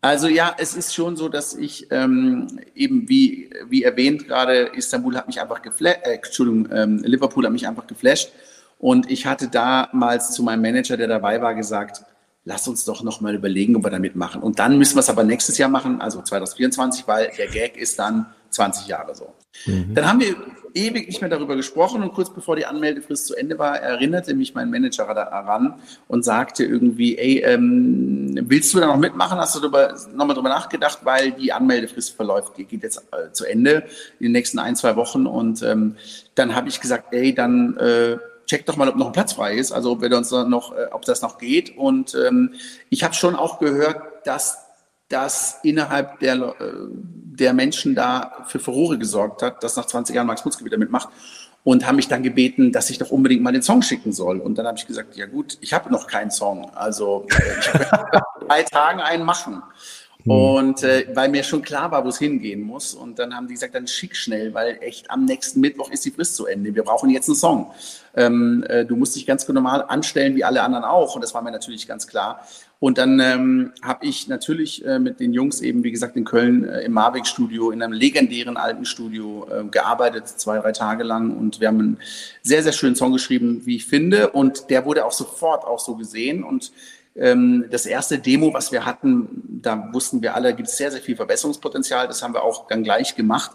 [0.00, 5.16] Also ja, es ist schon so, dass ich ähm, eben wie, wie erwähnt gerade, Istanbul
[5.16, 8.30] hat mich einfach geflasht, äh, Entschuldigung, ähm, Liverpool hat mich einfach geflasht.
[8.78, 12.04] Und ich hatte damals zu meinem Manager, der dabei war, gesagt,
[12.44, 14.40] lass uns doch nochmal überlegen, ob wir damit machen.
[14.42, 17.98] Und dann müssen wir es aber nächstes Jahr machen, also 2024, weil der Gag ist
[17.98, 19.34] dann 20 Jahre so.
[19.66, 19.94] Mhm.
[19.94, 20.34] Dann haben wir
[20.74, 24.54] ewig nicht mehr darüber gesprochen und kurz bevor die Anmeldefrist zu Ende war, erinnerte mich
[24.54, 25.74] mein Manager daran
[26.06, 29.38] und sagte irgendwie, ey, ähm, willst du da noch mitmachen?
[29.38, 33.44] Hast du darüber, nochmal drüber nachgedacht, weil die Anmeldefrist verläuft, die geht jetzt äh, zu
[33.44, 33.84] Ende
[34.20, 35.96] in den nächsten ein, zwei Wochen und ähm,
[36.34, 38.16] dann habe ich gesagt, ey, dann äh,
[38.48, 40.86] check doch mal, ob noch ein Platz frei ist, also ob wir uns noch, äh,
[40.90, 41.76] ob das noch geht.
[41.76, 42.54] Und ähm,
[42.90, 44.58] ich habe schon auch gehört, dass
[45.08, 46.54] das innerhalb der, äh,
[46.90, 51.08] der Menschen da für Furore gesorgt hat, dass nach 20 Jahren Max Mutzke wieder mitmacht
[51.64, 54.40] und haben mich dann gebeten, dass ich doch unbedingt mal den Song schicken soll.
[54.40, 57.66] Und dann habe ich gesagt, ja gut, ich habe noch keinen Song, also äh, ich
[57.66, 58.06] kann
[58.48, 59.62] drei Tagen einen machen.
[60.24, 60.30] Mhm.
[60.30, 62.94] Und äh, weil mir schon klar war, wo es hingehen muss.
[62.94, 66.10] Und dann haben die gesagt, dann schick schnell, weil echt am nächsten Mittwoch ist die
[66.10, 66.74] Frist zu Ende.
[66.74, 67.70] Wir brauchen jetzt einen Song.
[68.16, 71.14] Ähm, äh, du musst dich ganz normal anstellen, wie alle anderen auch.
[71.14, 72.44] Und das war mir natürlich ganz klar.
[72.80, 76.68] Und dann ähm, habe ich natürlich äh, mit den Jungs eben, wie gesagt, in Köln
[76.68, 81.36] äh, im Marwig-Studio, in einem legendären alten Studio äh, gearbeitet, zwei, drei Tage lang.
[81.36, 81.98] Und wir haben einen
[82.42, 84.30] sehr, sehr schönen Song geschrieben, wie ich finde.
[84.30, 86.44] Und der wurde auch sofort auch so gesehen.
[86.44, 86.72] Und
[87.20, 91.16] das erste Demo, was wir hatten, da wussten wir alle, gibt es sehr, sehr viel
[91.16, 92.06] Verbesserungspotenzial.
[92.06, 93.50] Das haben wir auch dann gleich gemacht.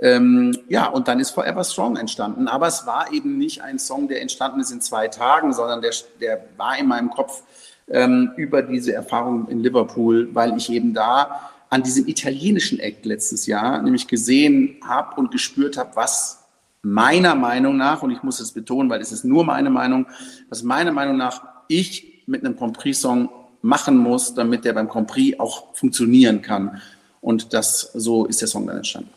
[0.00, 2.48] Ähm, ja, und dann ist Forever Strong entstanden.
[2.48, 5.92] Aber es war eben nicht ein Song, der entstanden ist in zwei Tagen, sondern der,
[6.20, 7.42] der war in meinem Kopf
[7.88, 13.46] ähm, über diese Erfahrung in Liverpool, weil ich eben da an diesem italienischen Act letztes
[13.46, 16.44] Jahr nämlich gesehen habe und gespürt habe, was
[16.82, 20.06] meiner Meinung nach, und ich muss es betonen, weil es ist nur meine Meinung,
[20.48, 23.28] was meiner Meinung nach ich mit einem Grand Prix-Song
[23.62, 26.80] machen muss, damit der beim Grand Prix auch funktionieren kann.
[27.20, 29.10] Und das, so ist der Song dann entstanden.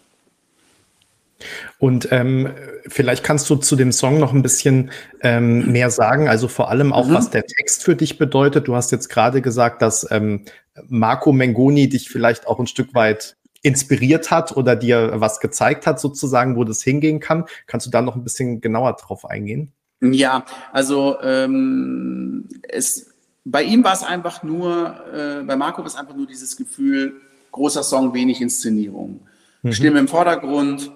[1.77, 2.49] Und ähm,
[2.87, 4.91] vielleicht kannst du zu dem Song noch ein bisschen
[5.21, 7.13] ähm, mehr sagen, also vor allem auch, mhm.
[7.13, 8.67] was der Text für dich bedeutet.
[8.67, 10.45] Du hast jetzt gerade gesagt, dass ähm,
[10.87, 15.99] Marco Mengoni dich vielleicht auch ein Stück weit inspiriert hat oder dir was gezeigt hat,
[15.99, 17.45] sozusagen, wo das hingehen kann.
[17.65, 19.73] Kannst du da noch ein bisschen genauer drauf eingehen?
[20.01, 23.13] Ja, also ähm, es,
[23.45, 27.21] bei ihm war es einfach nur, äh, bei Marco war es einfach nur dieses Gefühl,
[27.51, 29.21] großer Song, wenig Inszenierung.
[29.63, 29.71] Mhm.
[29.71, 30.91] Stimme im Vordergrund,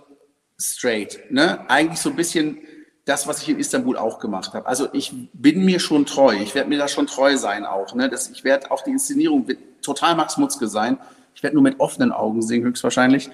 [0.59, 1.19] straight.
[1.31, 1.69] Ne?
[1.69, 2.59] Eigentlich so ein bisschen
[3.05, 4.67] das, was ich in Istanbul auch gemacht habe.
[4.67, 6.35] Also ich bin mir schon treu.
[6.35, 7.95] Ich werde mir da schon treu sein auch.
[7.95, 8.09] Ne?
[8.09, 9.47] Das, ich werde auch die Inszenierung
[9.81, 10.97] total Max Mutzke sein.
[11.33, 13.29] Ich werde nur mit offenen Augen singen, höchstwahrscheinlich.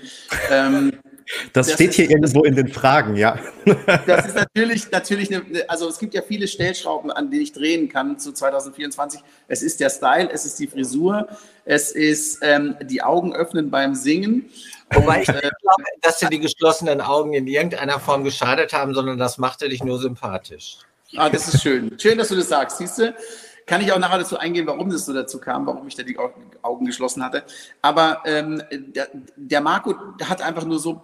[0.49, 0.93] ähm,
[1.53, 3.37] das, das, steht hier ist, irgendwo in den Fragen, ja.
[4.05, 7.89] Das ist natürlich, natürlich eine, also es gibt ja viele Stellschrauben, an denen ich drehen
[7.89, 9.19] kann zu 2024.
[9.47, 11.27] Es ist der Style, es ist die Frisur,
[11.65, 14.49] es ist ähm, die Augen öffnen beim Singen.
[14.93, 18.93] Wobei ich nicht äh, glaube, dass dir die geschlossenen Augen in irgendeiner Form geschadet haben,
[18.93, 20.79] sondern das machte dich nur sympathisch.
[21.15, 21.97] Ah, das ist schön.
[21.99, 22.77] Schön, dass du das sagst.
[22.77, 23.13] Siehst du?
[23.65, 26.17] Kann ich auch nachher dazu eingehen, warum das so dazu kam, warum ich da die
[26.61, 27.43] Augen geschlossen hatte.
[27.81, 31.03] Aber ähm, der, der Marco hat einfach nur so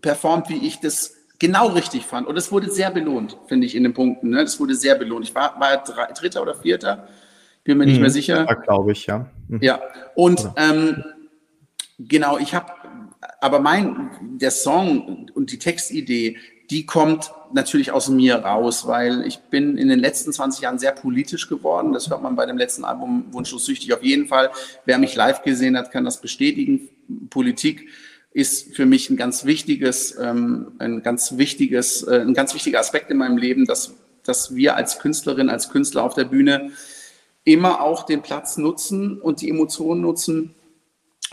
[0.00, 2.28] performt, wie ich das genau richtig fand.
[2.28, 4.30] Und es wurde sehr belohnt, finde ich, in den Punkten.
[4.30, 4.44] Ne?
[4.44, 5.24] Das wurde sehr belohnt.
[5.24, 5.82] Ich war, war
[6.14, 7.08] Dritter oder Vierter,
[7.64, 8.44] bin mir nicht hm, mehr sicher.
[8.64, 9.26] Glaube ich, ja.
[9.48, 9.58] Hm.
[9.60, 9.80] Ja,
[10.14, 11.02] und ähm,
[11.98, 12.72] genau, ich habe
[13.40, 16.36] aber mein, der Song und die Textidee,
[16.70, 20.92] die kommt natürlich aus mir raus, weil ich bin in den letzten 20 Jahren sehr
[20.92, 21.92] politisch geworden.
[21.92, 24.50] Das hört man bei dem letzten Album Wunschlos süchtig auf jeden Fall.
[24.84, 26.88] Wer mich live gesehen hat, kann das bestätigen.
[27.28, 27.88] Politik
[28.32, 33.10] ist für mich ein ganz wichtiges, ähm, ein ganz wichtiges, äh, ein ganz wichtiger Aspekt
[33.10, 36.70] in meinem Leben, dass, dass wir als Künstlerin, als Künstler auf der Bühne
[37.44, 40.54] immer auch den Platz nutzen und die Emotionen nutzen,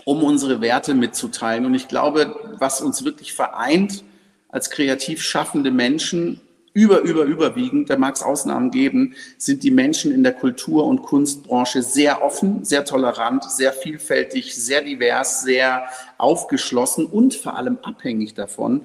[0.05, 1.65] um unsere Werte mitzuteilen.
[1.65, 4.03] Und ich glaube, was uns wirklich vereint
[4.49, 6.41] als kreativ schaffende Menschen,
[6.77, 11.01] über, über, überwiegend, da mag es Ausnahmen geben, sind die Menschen in der Kultur- und
[11.01, 15.87] Kunstbranche sehr offen, sehr tolerant, sehr vielfältig, sehr divers, sehr
[16.19, 18.81] aufgeschlossen und vor allem abhängig davon,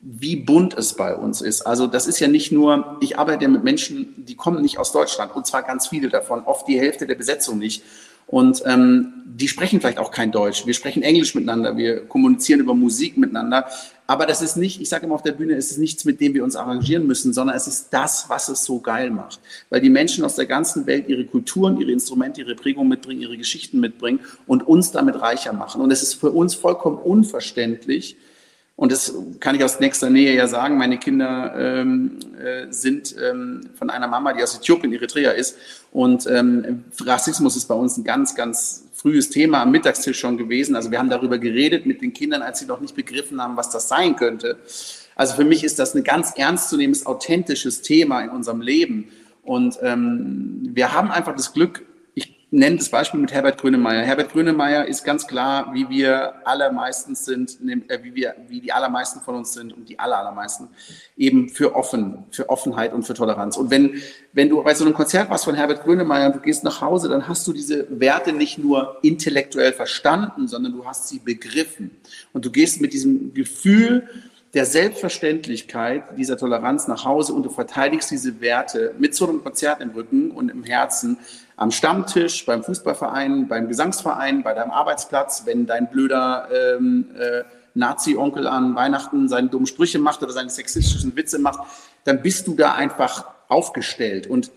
[0.00, 1.62] wie bunt es bei uns ist.
[1.62, 4.90] Also das ist ja nicht nur, ich arbeite ja mit Menschen, die kommen nicht aus
[4.90, 7.84] Deutschland und zwar ganz viele davon, oft die Hälfte der Besetzung nicht.
[8.26, 10.66] Und ähm, die sprechen vielleicht auch kein Deutsch.
[10.66, 13.66] Wir sprechen Englisch miteinander, wir kommunizieren über Musik miteinander.
[14.06, 16.34] Aber das ist nicht, ich sage immer auf der Bühne, es ist nichts, mit dem
[16.34, 19.40] wir uns arrangieren müssen, sondern es ist das, was es so geil macht.
[19.68, 23.36] Weil die Menschen aus der ganzen Welt ihre Kulturen, ihre Instrumente, ihre Prägung mitbringen, ihre
[23.36, 25.80] Geschichten mitbringen und uns damit reicher machen.
[25.80, 28.16] Und es ist für uns vollkommen unverständlich,
[28.76, 30.76] und das kann ich aus nächster Nähe ja sagen.
[30.76, 35.56] Meine Kinder ähm, äh, sind ähm, von einer Mama, die aus Äthiopien, Eritrea ist.
[35.92, 40.76] Und ähm, Rassismus ist bei uns ein ganz, ganz frühes Thema am Mittagstisch schon gewesen.
[40.76, 43.70] Also wir haben darüber geredet mit den Kindern, als sie noch nicht begriffen haben, was
[43.70, 44.58] das sein könnte.
[45.14, 49.08] Also für mich ist das ein ganz ernstzunehmendes, authentisches Thema in unserem Leben.
[49.42, 51.82] Und ähm, wir haben einfach das Glück,
[52.50, 54.04] nenne das Beispiel mit Herbert Grönemeyer.
[54.04, 59.20] Herbert Grönemeyer ist ganz klar, wie wir allermeistens sind, äh, wie wir, wie die allermeisten
[59.20, 60.68] von uns sind und die aller, allermeisten
[61.16, 63.56] eben für offen, für Offenheit und für Toleranz.
[63.56, 64.00] Und wenn,
[64.32, 67.08] wenn du bei so einem Konzert warst von Herbert Grönemeyer und du gehst nach Hause,
[67.08, 71.90] dann hast du diese Werte nicht nur intellektuell verstanden, sondern du hast sie begriffen.
[72.32, 74.08] Und du gehst mit diesem Gefühl,
[74.56, 79.82] der Selbstverständlichkeit dieser Toleranz nach Hause und du verteidigst diese Werte mit so einem Konzert
[79.82, 81.18] im Rücken und im Herzen
[81.56, 87.42] am Stammtisch, beim Fußballverein, beim Gesangsverein, bei deinem Arbeitsplatz, wenn dein blöder ähm, äh,
[87.74, 91.60] Nazi-Onkel an Weihnachten seine dummen Sprüche macht oder seine sexistischen Witze macht,
[92.04, 94.26] dann bist du da einfach aufgestellt.
[94.26, 94.50] Und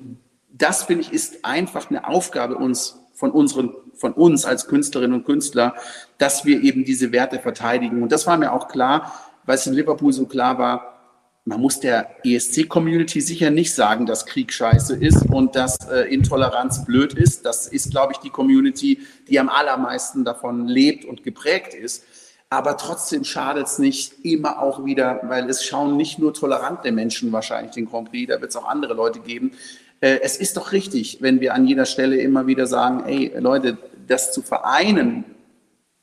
[0.49, 5.25] das, finde ich, ist einfach eine Aufgabe uns von unseren, von uns als Künstlerinnen und
[5.25, 5.75] Künstler,
[6.17, 8.01] dass wir eben diese Werte verteidigen.
[8.01, 9.11] Und das war mir auch klar,
[9.49, 10.99] weil es in Liverpool so klar war,
[11.43, 16.85] man muss der ESC-Community sicher nicht sagen, dass Krieg scheiße ist und dass äh, Intoleranz
[16.85, 17.47] blöd ist.
[17.47, 22.03] Das ist, glaube ich, die Community, die am allermeisten davon lebt und geprägt ist.
[22.51, 27.31] Aber trotzdem schadet es nicht immer auch wieder, weil es schauen nicht nur tolerante Menschen
[27.31, 29.53] wahrscheinlich den Grand Prix, da wird es auch andere Leute geben.
[29.99, 33.79] Äh, es ist doch richtig, wenn wir an jeder Stelle immer wieder sagen, ey Leute,
[34.07, 35.25] das zu vereinen,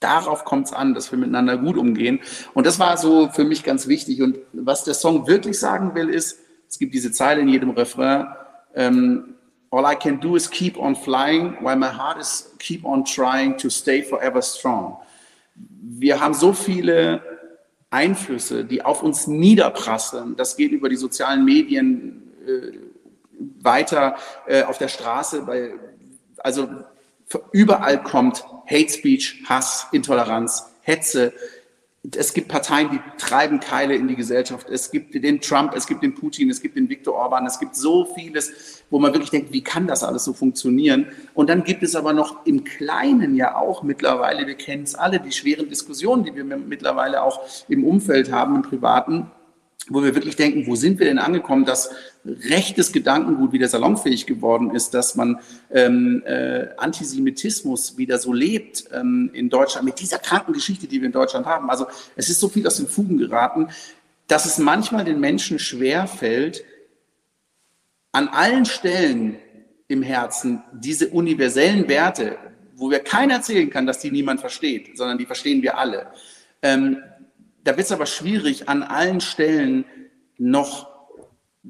[0.06, 2.20] darauf kommt es an, dass wir miteinander gut umgehen.
[2.54, 4.22] Und das war so für mich ganz wichtig.
[4.22, 6.38] Und was der Song wirklich sagen will, ist,
[6.68, 8.26] es gibt diese Zeile in jedem Refrain,
[8.74, 9.34] ähm,
[9.72, 13.58] All I can do is keep on flying, while my heart is keep on trying
[13.58, 14.96] to stay forever strong.
[15.54, 17.20] Wir haben so viele
[17.90, 20.36] Einflüsse, die auf uns niederprasseln.
[20.36, 22.78] Das geht über die sozialen Medien äh,
[23.60, 24.16] weiter
[24.46, 25.42] äh, auf der Straße.
[25.42, 25.74] Bei,
[26.38, 26.68] also
[27.52, 31.32] überall kommt Hate Speech, Hass, Intoleranz, Hetze.
[32.16, 34.68] Es gibt Parteien, die treiben Keile in die Gesellschaft.
[34.70, 37.46] Es gibt den Trump, es gibt den Putin, es gibt den Viktor Orban.
[37.46, 41.08] Es gibt so vieles, wo man wirklich denkt, wie kann das alles so funktionieren?
[41.34, 45.18] Und dann gibt es aber noch im Kleinen ja auch mittlerweile, wir kennen es alle,
[45.18, 49.30] die schweren Diskussionen, die wir mittlerweile auch im Umfeld haben, im Privaten,
[49.88, 51.90] wo wir wirklich denken, wo sind wir denn angekommen, dass
[52.24, 55.38] rechtes Gedankengut wieder salonfähig geworden ist, dass man
[55.70, 61.06] ähm, äh, Antisemitismus wieder so lebt ähm, in Deutschland, mit dieser kranken Geschichte, die wir
[61.06, 61.70] in Deutschland haben.
[61.70, 63.68] Also es ist so viel aus den Fugen geraten,
[64.26, 66.64] dass es manchmal den Menschen schwer fällt,
[68.10, 69.36] an allen Stellen
[69.88, 72.38] im Herzen diese universellen Werte,
[72.74, 76.08] wo wir keiner erzählen kann, dass die niemand versteht, sondern die verstehen wir alle,
[76.62, 76.98] ähm,
[77.66, 79.84] da wird es aber schwierig, an allen Stellen
[80.38, 80.88] noch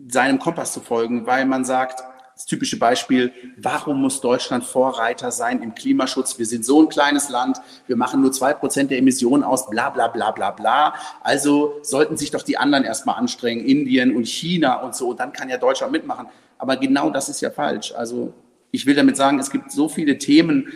[0.08, 2.02] seinem Kompass zu folgen, weil man sagt,
[2.34, 6.38] das typische Beispiel, warum muss Deutschland Vorreiter sein im Klimaschutz?
[6.38, 9.88] Wir sind so ein kleines Land, wir machen nur zwei Prozent der Emissionen aus, bla
[9.88, 10.94] bla bla bla bla.
[11.22, 15.48] Also sollten sich doch die anderen erstmal anstrengen, Indien und China und so, dann kann
[15.48, 16.26] ja Deutschland mitmachen.
[16.58, 17.94] Aber genau das ist ja falsch.
[17.96, 18.34] Also
[18.70, 20.68] ich will damit sagen, es gibt so viele Themen,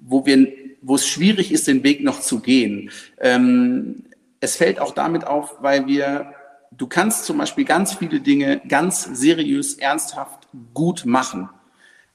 [0.00, 0.46] wo wir
[0.80, 2.90] wo es schwierig ist, den Weg noch zu gehen.
[3.20, 4.04] Ähm,
[4.40, 6.34] es fällt auch damit auf, weil wir,
[6.70, 11.48] du kannst zum Beispiel ganz viele Dinge ganz seriös, ernsthaft, gut machen.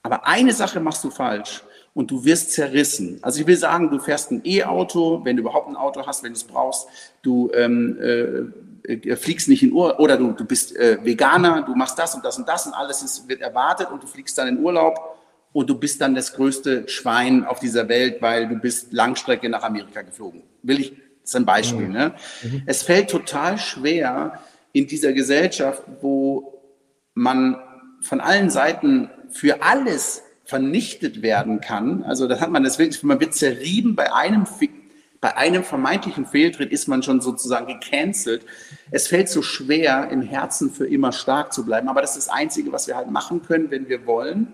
[0.02, 3.20] Aber eine Sache machst du falsch und du wirst zerrissen.
[3.22, 6.34] Also ich will sagen, du fährst ein E-Auto, wenn du überhaupt ein Auto hast, wenn
[6.34, 6.88] du es brauchst,
[7.22, 11.76] du ähm, äh, äh, fliegst nicht in Urlaub oder du, du bist äh, Veganer, du
[11.76, 14.48] machst das und das und das und alles ist, wird erwartet und du fliegst dann
[14.48, 15.18] in Urlaub
[15.54, 19.64] und du bist dann das größte Schwein auf dieser Welt, weil du bist Langstrecke nach
[19.64, 20.44] Amerika geflogen.
[20.64, 21.88] Will ich das ist ein Beispiel.
[21.88, 22.14] Ne?
[22.44, 22.64] Mhm.
[22.66, 24.40] Es fällt total schwer
[24.74, 26.62] in dieser Gesellschaft, wo
[27.14, 27.58] man
[28.02, 32.04] von allen Seiten für alles vernichtet werden kann.
[32.04, 34.46] Also das hat man das wirklich, man wird zerrieben bei einem
[35.22, 38.46] bei einem vermeintlichen Fehltritt ist man schon sozusagen gecancelt.
[38.92, 41.88] Es fällt so schwer, im Herzen für immer stark zu bleiben.
[41.88, 44.52] Aber das ist das Einzige, was wir halt machen können, wenn wir wollen,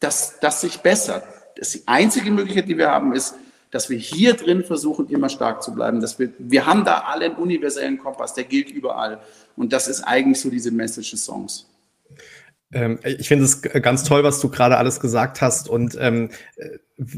[0.00, 1.22] dass das sich bessert.
[1.56, 3.34] Das die einzige Möglichkeit, die wir haben, ist,
[3.76, 6.00] dass wir hier drin versuchen, immer stark zu bleiben.
[6.00, 9.20] Dass wir, wir haben da alle einen universellen Kompass, der gilt überall.
[9.54, 11.66] Und das ist eigentlich so diese Message des Songs.
[12.72, 15.68] Ähm, ich finde es ganz toll, was du gerade alles gesagt hast.
[15.68, 16.30] Und ähm,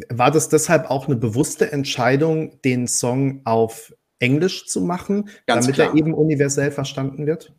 [0.08, 5.76] war das deshalb auch eine bewusste Entscheidung, den Song auf Englisch zu machen, ganz damit
[5.76, 5.90] klar.
[5.90, 7.52] er eben universell verstanden wird?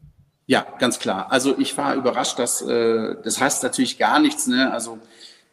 [0.45, 1.31] Ja, ganz klar.
[1.31, 4.45] Also ich war überrascht, dass äh, das heißt natürlich gar nichts.
[4.47, 4.73] Ne?
[4.73, 4.99] Also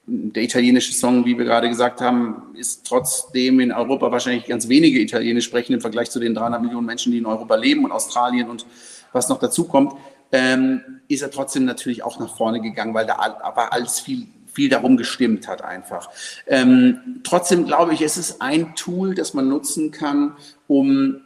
[0.06, 5.00] der italienische Song, wie wir gerade gesagt haben, ist trotzdem in Europa wahrscheinlich ganz wenige
[5.00, 8.48] Italienisch sprechen im Vergleich zu den 300 Millionen Menschen, die in Europa leben und Australien
[8.48, 8.66] und
[9.12, 9.94] was noch dazu kommt,
[10.30, 14.70] ähm, ist er trotzdem natürlich auch nach vorne gegangen, weil da aber alles viel viel
[14.70, 16.08] darum gestimmt hat einfach.
[16.46, 20.34] Ähm, trotzdem glaube ich, es ist ein Tool, das man nutzen kann,
[20.66, 21.20] um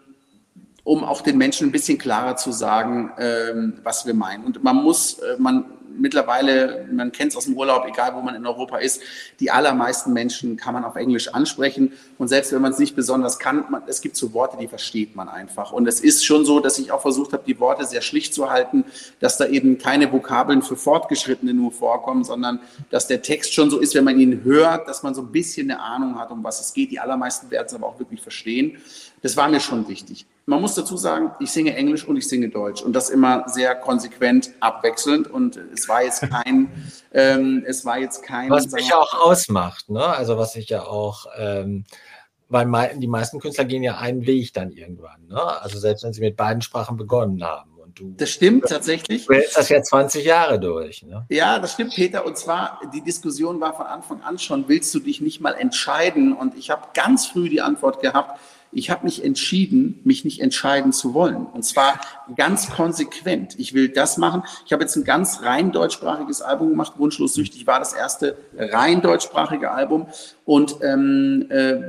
[0.82, 4.44] um auch den Menschen ein bisschen klarer zu sagen, ähm, was wir meinen.
[4.44, 5.66] Und man muss, äh, man
[5.98, 9.03] mittlerweile, man kennt es aus dem Urlaub, egal wo man in Europa ist,
[9.40, 11.92] die allermeisten Menschen kann man auf Englisch ansprechen.
[12.18, 15.16] Und selbst wenn man es nicht besonders kann, man, es gibt so Worte, die versteht
[15.16, 15.72] man einfach.
[15.72, 18.50] Und es ist schon so, dass ich auch versucht habe, die Worte sehr schlicht zu
[18.50, 18.85] halten,
[19.20, 23.79] dass da eben keine Vokabeln für Fortgeschrittene nur vorkommen, sondern dass der Text schon so
[23.79, 26.61] ist, wenn man ihn hört, dass man so ein bisschen eine Ahnung hat, um was
[26.61, 26.90] es geht.
[26.90, 28.79] Die allermeisten werden es aber auch wirklich verstehen.
[29.22, 30.26] Das war mir schon wichtig.
[30.50, 33.76] Man muss dazu sagen, ich singe Englisch und ich singe Deutsch und das immer sehr
[33.76, 36.72] konsequent abwechselnd und es war jetzt kein,
[37.12, 38.50] ähm, es war jetzt kein.
[38.50, 40.04] Was mich ja auch ausmacht, ne?
[40.04, 41.84] Also was ich ja auch, ähm,
[42.48, 45.40] weil die meisten Künstler gehen ja einen Weg dann irgendwann, ne?
[45.62, 47.70] Also selbst wenn sie mit beiden Sprachen begonnen haben.
[47.78, 49.26] Und du, das stimmt tatsächlich.
[49.26, 51.04] Du hältst das ja 20 Jahre durch.
[51.04, 51.26] Ne?
[51.28, 52.26] Ja, das stimmt, Peter.
[52.26, 56.32] Und zwar, die Diskussion war von Anfang an schon, willst du dich nicht mal entscheiden?
[56.32, 58.38] Und ich habe ganz früh die Antwort gehabt,
[58.72, 61.46] ich habe mich entschieden, mich nicht entscheiden zu wollen.
[61.46, 62.00] Und zwar
[62.37, 63.59] ganz konsequent.
[63.59, 64.44] Ich will das machen.
[64.66, 66.94] Ich habe jetzt ein ganz rein deutschsprachiges Album gemacht.
[66.97, 70.07] Wunschlos süchtig war das erste rein deutschsprachige Album.
[70.44, 71.80] Und ähm, äh,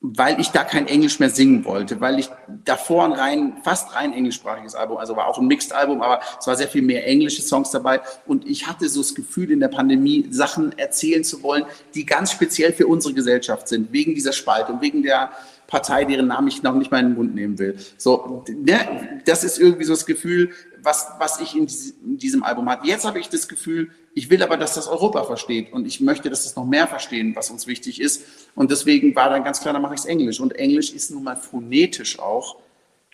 [0.00, 2.30] weil ich da kein Englisch mehr singen wollte, weil ich
[2.64, 6.54] davor ein rein, fast rein englischsprachiges Album, also war auch ein Mixed-Album, aber es war
[6.54, 10.28] sehr viel mehr englische Songs dabei und ich hatte so das Gefühl in der Pandemie
[10.30, 11.64] Sachen erzählen zu wollen,
[11.94, 15.32] die ganz speziell für unsere Gesellschaft sind, wegen dieser Spaltung, wegen der
[15.68, 17.76] Partei, deren Namen ich noch nicht mal in den Mund nehmen will.
[17.98, 20.50] So, ne, das ist irgendwie so das Gefühl,
[20.82, 21.68] was, was ich in,
[22.16, 22.88] diesem Album hatte.
[22.88, 26.30] Jetzt habe ich das Gefühl, ich will aber, dass das Europa versteht und ich möchte,
[26.30, 28.24] dass das noch mehr verstehen, was uns wichtig ist.
[28.54, 30.40] Und deswegen war dann ganz klar, dann mache ich es Englisch.
[30.40, 32.56] Und Englisch ist nun mal phonetisch auch,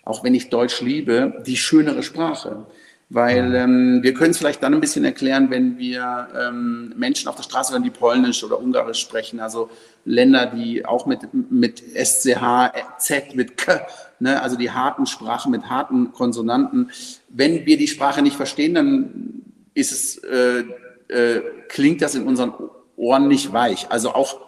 [0.04, 2.66] auch wenn ich Deutsch liebe, die schönere Sprache.
[3.10, 7.36] Weil ähm, wir können es vielleicht dann ein bisschen erklären, wenn wir ähm, Menschen auf
[7.36, 9.70] der Straße hören, die Polnisch oder Ungarisch sprechen, also
[10.04, 13.86] Länder, die auch mit, mit SCH, Z, mit K,
[14.20, 16.90] ne, also die harten Sprachen mit harten Konsonanten.
[17.28, 19.42] Wenn wir die Sprache nicht verstehen, dann
[19.74, 20.64] ist es, äh,
[21.08, 22.54] äh, klingt das in unseren
[22.96, 23.86] Ohren nicht weich.
[23.90, 24.40] Also auch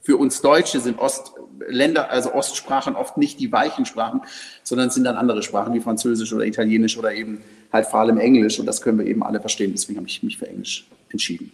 [0.00, 0.98] für uns Deutsche sind
[1.60, 4.22] Ostländer, also Ostsprachen oft nicht die weichen Sprachen,
[4.62, 7.42] sondern sind dann andere Sprachen wie Französisch oder Italienisch oder eben
[7.72, 9.72] halt vor allem Englisch und das können wir eben alle verstehen.
[9.72, 11.52] Deswegen habe ich mich für Englisch entschieden.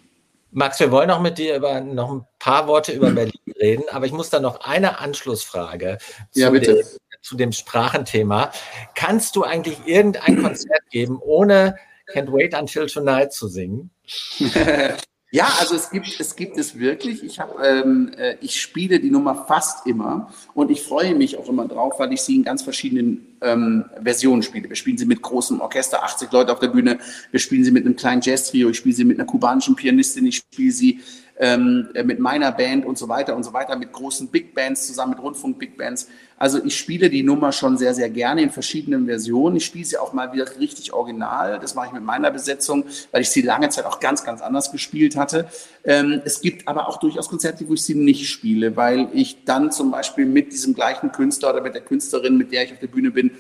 [0.53, 4.07] Max, wir wollen auch mit dir über noch ein paar Worte über Berlin reden, aber
[4.07, 5.99] ich muss da noch eine Anschlussfrage
[6.31, 6.77] zu, ja, dem,
[7.23, 8.53] zu dem Sprachenthema.
[8.95, 11.77] Kannst du eigentlich irgendein Konzert geben, ohne
[12.13, 13.91] Can't Wait Until Tonight zu singen?
[15.35, 17.25] Ja, also es gibt es gibt es wirklich.
[17.25, 21.49] Ich habe ähm, äh, ich spiele die Nummer fast immer und ich freue mich auch
[21.49, 24.69] immer drauf, weil ich sie in ganz verschiedenen ähm, Versionen spiele.
[24.69, 27.01] Wir spielen sie mit großem Orchester, 80 Leute auf der Bühne.
[27.33, 28.69] Wir spielen sie mit einem kleinen Jazz-Trio.
[28.69, 30.25] Ich spiele sie mit einer kubanischen Pianistin.
[30.27, 31.01] Ich spiele sie
[31.37, 34.87] ähm, äh, mit meiner Band und so weiter und so weiter, mit großen Big Bands
[34.87, 36.09] zusammen, mit Rundfunk-Big Bands.
[36.37, 39.57] Also ich spiele die Nummer schon sehr, sehr gerne in verschiedenen Versionen.
[39.57, 41.59] Ich spiele sie auch mal wieder richtig original.
[41.59, 44.71] Das mache ich mit meiner Besetzung, weil ich sie lange Zeit auch ganz, ganz anders
[44.71, 45.49] gespielt hatte.
[45.85, 49.73] Ähm, es gibt aber auch durchaus Konzerte, wo ich sie nicht spiele, weil ich dann
[49.73, 52.89] zum Beispiel mit diesem gleichen Künstler oder mit der Künstlerin, mit der ich auf der
[52.89, 53.33] Bühne bin,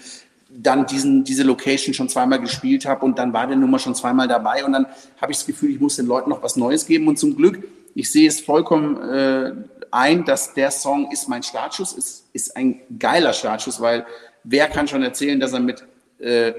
[0.56, 4.28] dann diesen, diese Location schon zweimal gespielt habe und dann war der Nummer schon zweimal
[4.28, 4.86] dabei und dann
[5.20, 7.64] habe ich das Gefühl, ich muss den Leuten noch was Neues geben und zum Glück
[7.94, 9.52] ich sehe es vollkommen äh,
[9.90, 14.06] ein, dass der Song ist mein Startschuss, ist, ist ein geiler Startschuss, weil
[14.42, 15.84] wer kann schon erzählen, dass er mit
[16.18, 16.50] äh,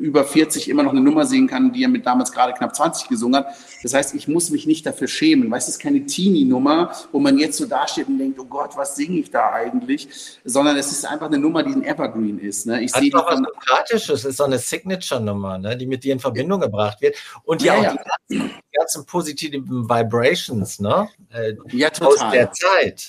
[0.00, 3.08] über 40 immer noch eine Nummer singen kann, die er mit damals gerade knapp 20
[3.08, 3.54] gesungen hat.
[3.82, 5.50] Das heißt, ich muss mich nicht dafür schämen.
[5.50, 8.96] Weißt, es ist keine Teenie-Nummer, wo man jetzt so dasteht und denkt, oh Gott, was
[8.96, 10.08] singe ich da eigentlich?
[10.44, 12.66] Sondern es ist einfach eine Nummer, die ein Evergreen ist.
[12.66, 12.82] Ne?
[12.82, 15.76] Ich sehe doch was Demokratisches, ist so eine Signature-Nummer, ne?
[15.76, 17.92] die mit dir in Verbindung gebracht wird und die ja, auch ja.
[17.92, 21.08] Die, ganzen, die ganzen positiven Vibrations ne?
[21.30, 22.08] Äh, ja, total.
[22.08, 23.06] aus der Zeit.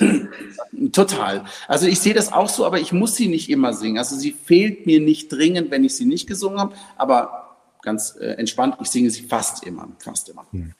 [0.92, 1.46] Total.
[1.68, 3.98] Also ich sehe das auch so, aber ich muss sie nicht immer singen.
[3.98, 8.34] Also sie fehlt mir nicht dringend, wenn ich sie nicht gesungen habe, aber ganz äh,
[8.34, 10.46] entspannt, ich singe sie fast immer, fast immer.
[10.52, 10.74] Hm.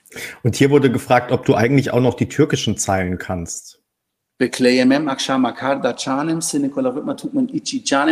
[0.44, 3.80] Und hier wurde gefragt, ob du eigentlich auch noch die türkischen Zeilen kannst.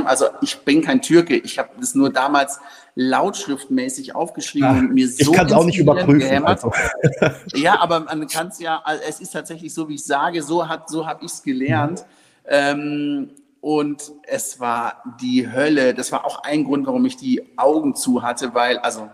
[0.05, 2.59] Also ich bin kein Türke, ich habe das nur damals
[2.95, 5.15] lautschriftmäßig aufgeschrieben Ach, und mir so.
[5.19, 6.45] Ich kann es auch nicht überprüfen.
[6.45, 6.71] Also.
[7.55, 10.89] Ja, aber man kann es ja, es ist tatsächlich so, wie ich sage, so hat,
[10.89, 12.05] so habe ich es gelernt.
[12.45, 12.49] Mhm.
[12.49, 13.29] Ähm,
[13.61, 15.93] und es war die Hölle.
[15.93, 19.09] Das war auch ein Grund, warum ich die Augen zu hatte, weil, also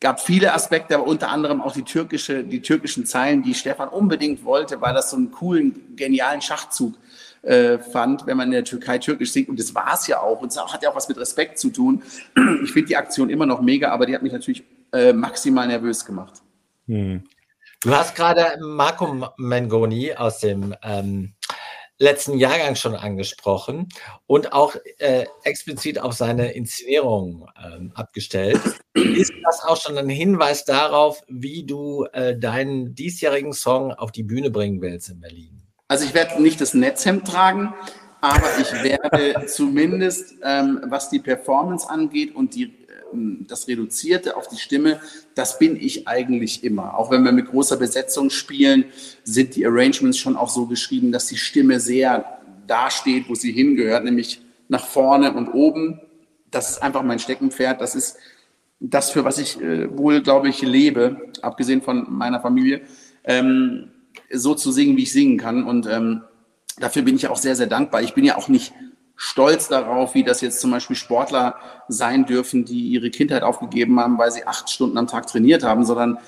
[0.00, 4.44] gab viele Aspekte, aber unter anderem auch die türkische, die türkischen Zeilen, die Stefan unbedingt
[4.44, 6.94] wollte, weil das so einen coolen, genialen Schachzug
[7.42, 9.48] äh, fand, wenn man in der Türkei türkisch singt.
[9.48, 10.40] Und das war es ja auch.
[10.40, 12.02] Und es hat ja auch was mit Respekt zu tun.
[12.62, 16.04] Ich finde die Aktion immer noch mega, aber die hat mich natürlich äh, maximal nervös
[16.04, 16.42] gemacht.
[16.86, 17.24] Hm.
[17.82, 21.34] Du hast gerade Marco Mengoni aus dem ähm,
[22.00, 23.88] letzten Jahrgang schon angesprochen
[24.26, 28.60] und auch äh, explizit auf seine Inszenierung ähm, abgestellt.
[28.94, 34.24] Ist das auch schon ein Hinweis darauf, wie du äh, deinen diesjährigen Song auf die
[34.24, 35.59] Bühne bringen willst in Berlin?
[35.90, 37.74] Also ich werde nicht das Netzhemd tragen,
[38.20, 42.72] aber ich werde zumindest, ähm, was die Performance angeht und die
[43.12, 45.00] ähm, das Reduzierte auf die Stimme,
[45.34, 46.96] das bin ich eigentlich immer.
[46.96, 48.84] Auch wenn wir mit großer Besetzung spielen,
[49.24, 52.38] sind die Arrangements schon auch so geschrieben, dass die Stimme sehr
[52.68, 56.00] dasteht, wo sie hingehört, nämlich nach vorne und oben.
[56.52, 57.80] Das ist einfach mein Steckenpferd.
[57.80, 58.16] Das ist
[58.78, 62.82] das, für was ich äh, wohl, glaube ich, lebe, abgesehen von meiner Familie,
[63.24, 63.89] ähm,
[64.32, 65.64] so zu singen, wie ich singen kann.
[65.64, 66.22] Und ähm,
[66.78, 68.02] dafür bin ich auch sehr, sehr dankbar.
[68.02, 68.72] Ich bin ja auch nicht
[69.16, 71.56] stolz darauf, wie das jetzt zum Beispiel Sportler
[71.88, 75.84] sein dürfen, die ihre Kindheit aufgegeben haben, weil sie acht Stunden am Tag trainiert haben,
[75.84, 76.18] sondern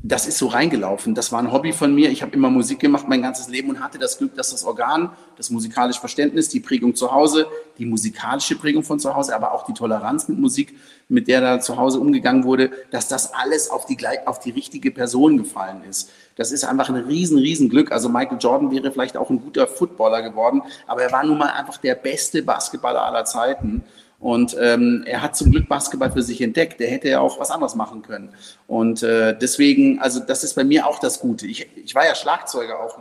[0.00, 1.16] das ist so reingelaufen.
[1.16, 2.10] Das war ein Hobby von mir.
[2.10, 5.10] Ich habe immer Musik gemacht mein ganzes Leben und hatte das Glück, dass das Organ,
[5.36, 9.64] das musikalische Verständnis, die Prägung zu Hause, die musikalische Prägung von zu Hause, aber auch
[9.64, 10.76] die Toleranz mit Musik,
[11.08, 14.92] mit der da zu Hause umgegangen wurde, dass das alles auf die, auf die richtige
[14.92, 16.10] Person gefallen ist.
[16.36, 17.90] Das ist einfach ein riesen, riesen Glück.
[17.90, 21.50] Also Michael Jordan wäre vielleicht auch ein guter Footballer geworden, aber er war nun mal
[21.50, 23.82] einfach der beste Basketballer aller Zeiten.
[24.20, 26.80] Und ähm, er hat zum Glück Basketball für sich entdeckt.
[26.80, 28.30] Er hätte ja auch was anderes machen können.
[28.66, 31.46] Und äh, deswegen, also das ist bei mir auch das Gute.
[31.46, 32.98] Ich, ich war ja Schlagzeuger auch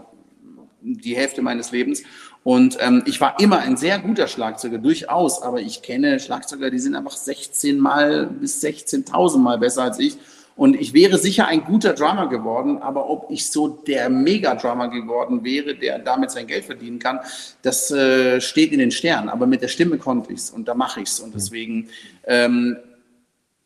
[0.82, 2.03] die Hälfte meines Lebens.
[2.43, 5.41] Und ähm, ich war immer ein sehr guter Schlagzeuger, durchaus.
[5.41, 10.18] Aber ich kenne Schlagzeuger, die sind einfach 16 Mal bis 16.000 Mal besser als ich.
[10.58, 15.43] Und ich wäre sicher ein guter Drummer geworden, aber ob ich so der Mega-Drummer geworden
[15.43, 17.20] wäre, der damit sein Geld verdienen kann,
[17.62, 19.30] das äh, steht in den Sternen.
[19.30, 21.20] Aber mit der Stimme konnte ich es und da mache ich es.
[21.20, 21.89] Und deswegen,
[22.26, 22.78] ähm,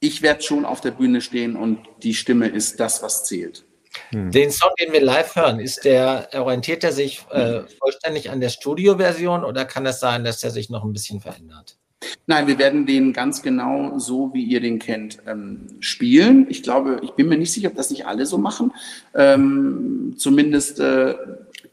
[0.01, 3.63] ich werde schon auf der Bühne stehen und die Stimme ist das, was zählt.
[4.09, 4.31] Hm.
[4.31, 8.49] Den Song, den wir live hören, ist der, orientiert er sich äh, vollständig an der
[8.49, 11.77] Studioversion oder kann es sein, dass er sich noch ein bisschen verändert?
[12.25, 16.47] Nein, wir werden den ganz genau so, wie ihr den kennt, ähm, spielen.
[16.49, 18.73] Ich glaube, ich bin mir nicht sicher, ob das nicht alle so machen.
[19.13, 21.15] Ähm, zumindest äh,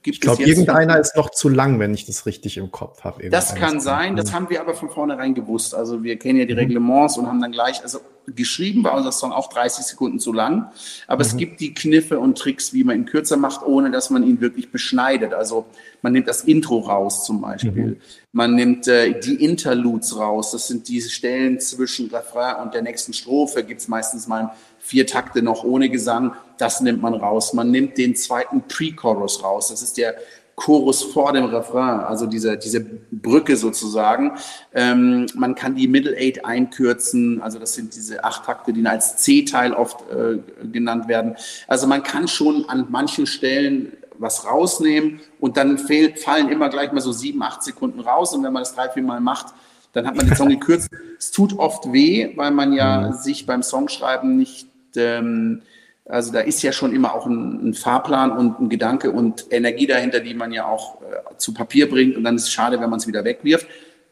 [0.03, 3.28] gibt ich glaube, irgendeiner ist noch zu lang, wenn ich das richtig im Kopf habe.
[3.30, 5.74] Das kann sein, das haben wir aber von vornherein gewusst.
[5.74, 6.61] Also wir kennen ja die mhm.
[6.61, 8.01] Reglements und haben dann gleich, also
[8.34, 10.70] geschrieben war unser Song auch 30 Sekunden zu lang.
[11.07, 11.30] Aber mhm.
[11.30, 14.40] es gibt die Kniffe und Tricks, wie man ihn kürzer macht, ohne dass man ihn
[14.40, 15.34] wirklich beschneidet.
[15.34, 15.66] Also
[16.03, 17.72] man nimmt das Intro raus zum Beispiel.
[17.72, 17.96] Mhm.
[18.32, 20.53] Man nimmt äh, die Interludes raus.
[20.53, 23.64] Das sind diese Stellen zwischen Refrain und der nächsten Strophe.
[23.64, 26.34] Gibt es meistens mal vier Takte noch ohne Gesang.
[26.59, 27.52] Das nimmt man raus.
[27.54, 29.68] Man nimmt den zweiten Pre-Chorus raus.
[29.68, 30.16] Das ist der
[30.59, 34.32] Chorus vor dem Refrain, also diese, diese Brücke sozusagen.
[34.74, 39.18] Ähm, man kann die Middle Eight einkürzen, also das sind diese acht Takte, die als
[39.18, 41.36] C-Teil oft äh, genannt werden.
[41.68, 46.90] Also man kann schon an manchen Stellen was rausnehmen und dann fehlt, fallen immer gleich
[46.90, 49.54] mal so sieben, acht Sekunden raus und wenn man das drei, vier Mal macht,
[49.92, 50.88] dann hat man den Song gekürzt.
[51.18, 53.12] es tut oft weh, weil man ja mhm.
[53.14, 55.62] sich beim Songschreiben nicht ähm,
[56.09, 59.86] also da ist ja schon immer auch ein, ein, Fahrplan und ein Gedanke und Energie
[59.86, 62.16] dahinter, die man ja auch äh, zu Papier bringt.
[62.16, 63.66] Und dann ist es schade, wenn man es wieder wegwirft.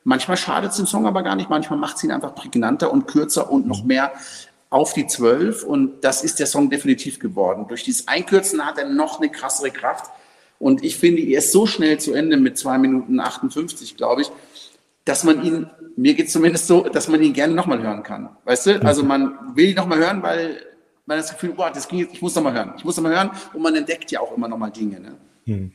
[0.05, 1.49] Manchmal schadet es dem Song aber gar nicht.
[1.49, 4.13] Manchmal macht es ihn einfach prägnanter und kürzer und noch mehr
[4.69, 5.65] auf die Zwölf.
[5.65, 7.67] Und das ist der Song definitiv geworden.
[7.67, 10.11] Durch dieses Einkürzen hat er noch eine krassere Kraft.
[10.59, 14.31] Und ich finde, er ist so schnell zu Ende mit zwei Minuten 58, glaube ich,
[15.07, 18.31] dass man ihn, mir geht es zumindest so, dass man ihn gerne nochmal hören kann.
[18.45, 18.83] Weißt du?
[18.83, 20.61] Also man will ihn nochmal hören, weil
[21.07, 22.75] man das Gefühl, boah, das ging jetzt, ich muss noch mal hören.
[22.77, 25.01] Ich muss noch mal hören und man entdeckt ja auch immer noch mal Dinge.
[25.01, 25.17] Ne?
[25.47, 25.73] Hm.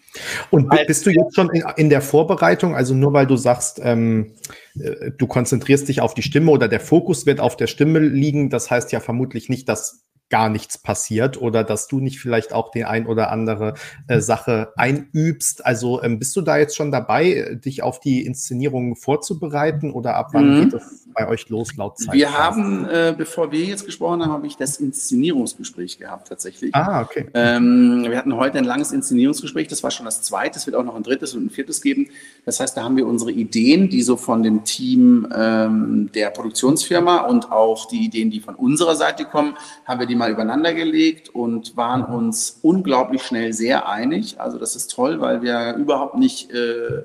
[0.49, 4.33] Und bist du jetzt schon in, in, der Vorbereitung, also nur weil du sagst, ähm,
[4.77, 8.49] äh, du konzentrierst dich auf die Stimme oder der Fokus wird auf der Stimme liegen,
[8.49, 12.71] das heißt ja vermutlich nicht, dass gar nichts passiert oder dass du nicht vielleicht auch
[12.71, 13.75] die ein oder andere
[14.07, 15.63] äh, Sache einübst.
[15.65, 20.29] Also ähm, bist du da jetzt schon dabei, dich auf die Inszenierung vorzubereiten oder ab
[20.33, 20.63] wann mhm.
[20.63, 22.13] geht das bei euch los laut Zeit?
[22.13, 26.73] Wir haben, äh, bevor wir jetzt gesprochen haben, habe ich das Inszenierungsgespräch gehabt tatsächlich.
[26.75, 27.27] Ah, okay.
[27.33, 30.83] Ähm, wir hatten heute ein langes Inszenierungsgespräch, das war schon das zweite, es wird auch
[30.83, 32.09] noch ein drittes und ein viertes geben.
[32.45, 37.21] Das heißt, da haben wir unsere Ideen, die so von dem Team ähm, der Produktionsfirma
[37.21, 39.55] und auch die Ideen, die von unserer Seite kommen,
[39.85, 42.15] haben wir die mal übereinander gelegt und waren mhm.
[42.15, 44.39] uns unglaublich schnell sehr einig.
[44.39, 47.03] Also das ist toll, weil wir überhaupt nicht, äh,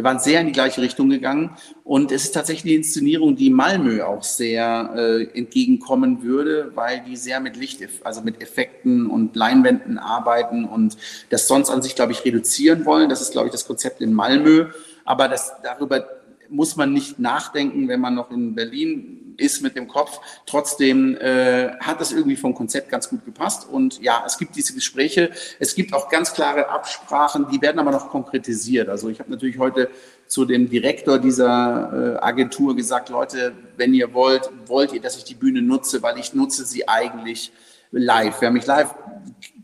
[0.00, 1.50] wir waren sehr in die gleiche Richtung gegangen.
[1.84, 7.16] Und es ist tatsächlich die Inszenierung, die Malmö auch sehr äh, entgegenkommen würde, weil die
[7.16, 10.96] sehr mit Licht, also mit Effekten und Leinwänden arbeiten und
[11.28, 13.10] das sonst an sich, glaube ich, reduzieren wollen.
[13.10, 14.68] Das ist, glaube ich, das Konzept in Malmö.
[15.04, 16.08] Aber das, darüber
[16.48, 20.20] muss man nicht nachdenken, wenn man noch in Berlin ist mit dem Kopf.
[20.46, 23.68] Trotzdem äh, hat das irgendwie vom Konzept ganz gut gepasst.
[23.68, 25.30] Und ja, es gibt diese Gespräche.
[25.58, 28.88] Es gibt auch ganz klare Absprachen, die werden aber noch konkretisiert.
[28.88, 29.90] Also ich habe natürlich heute
[30.26, 35.24] zu dem Direktor dieser äh, Agentur gesagt, Leute, wenn ihr wollt, wollt ihr, dass ich
[35.24, 37.52] die Bühne nutze, weil ich nutze sie eigentlich
[37.90, 38.36] live.
[38.40, 38.94] Wer mich live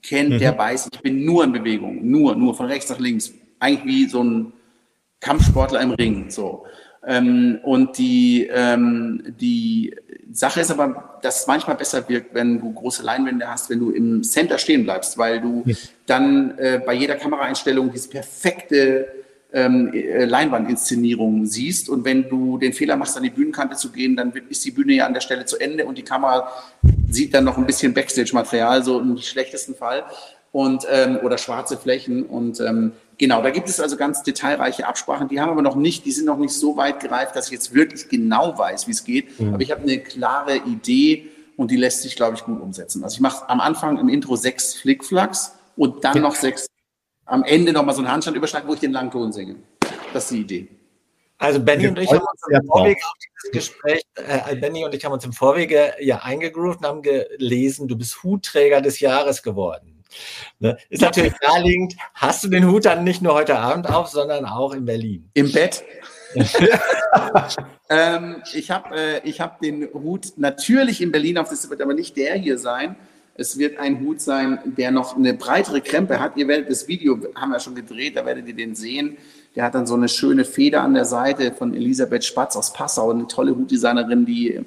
[0.02, 0.38] kennt, mhm.
[0.38, 3.32] der weiß, ich bin nur in Bewegung, nur, nur von rechts nach links.
[3.60, 4.52] Eigentlich wie so ein
[5.20, 6.30] Kampfsportler im Ring.
[6.30, 6.66] So.
[7.06, 9.94] Ähm, und die, ähm, die
[10.32, 13.90] Sache ist aber, dass es manchmal besser wirkt, wenn du große Leinwände hast, wenn du
[13.90, 15.76] im Center stehen bleibst, weil du ja.
[16.06, 19.06] dann äh, bei jeder Kameraeinstellung diese perfekte
[19.52, 21.88] ähm, äh, Leinwandinszenierung siehst.
[21.88, 24.94] Und wenn du den Fehler machst, an die Bühnenkante zu gehen, dann ist die Bühne
[24.94, 26.50] ja an der Stelle zu Ende und die Kamera
[27.08, 30.04] sieht dann noch ein bisschen Backstage-Material, so im schlechtesten Fall
[30.50, 35.28] und ähm, oder schwarze Flächen und ähm, genau, da gibt es also ganz detailreiche Absprachen.
[35.28, 37.74] Die haben aber noch nicht, die sind noch nicht so weit gereift, dass ich jetzt
[37.74, 39.38] wirklich genau weiß, wie es geht.
[39.40, 39.54] Mhm.
[39.54, 43.02] Aber ich habe eine klare Idee und die lässt sich, glaube ich, gut umsetzen.
[43.02, 46.66] Also ich mache am Anfang im Intro sechs Flickflacks und dann noch sechs,
[47.24, 49.56] am Ende nochmal so einen Handstandüberschlag, wo ich den Langton singe.
[50.12, 50.68] Das ist die Idee.
[51.38, 55.04] Also Benny und ich haben uns im Vorwege auf dieses Gespräch, äh, Benny und ich
[55.04, 59.95] haben uns im Vorwege ja eingegroovt und haben gelesen, du bist Hutträger des Jahres geworden.
[60.58, 60.76] Ne?
[60.88, 64.72] Ist natürlich naheliegend, hast du den Hut dann nicht nur heute Abend auf, sondern auch
[64.72, 65.28] in Berlin?
[65.34, 65.84] Im Bett.
[67.88, 72.16] ähm, ich habe äh, hab den Hut natürlich in Berlin auf, das wird aber nicht
[72.16, 72.96] der hier sein.
[73.38, 76.36] Es wird ein Hut sein, der noch eine breitere Krempe hat.
[76.36, 79.18] Ihr werdet das Video, haben wir schon gedreht, da werdet ihr den sehen.
[79.54, 83.10] Der hat dann so eine schöne Feder an der Seite von Elisabeth Spatz aus Passau,
[83.10, 84.60] eine tolle Hutdesignerin, die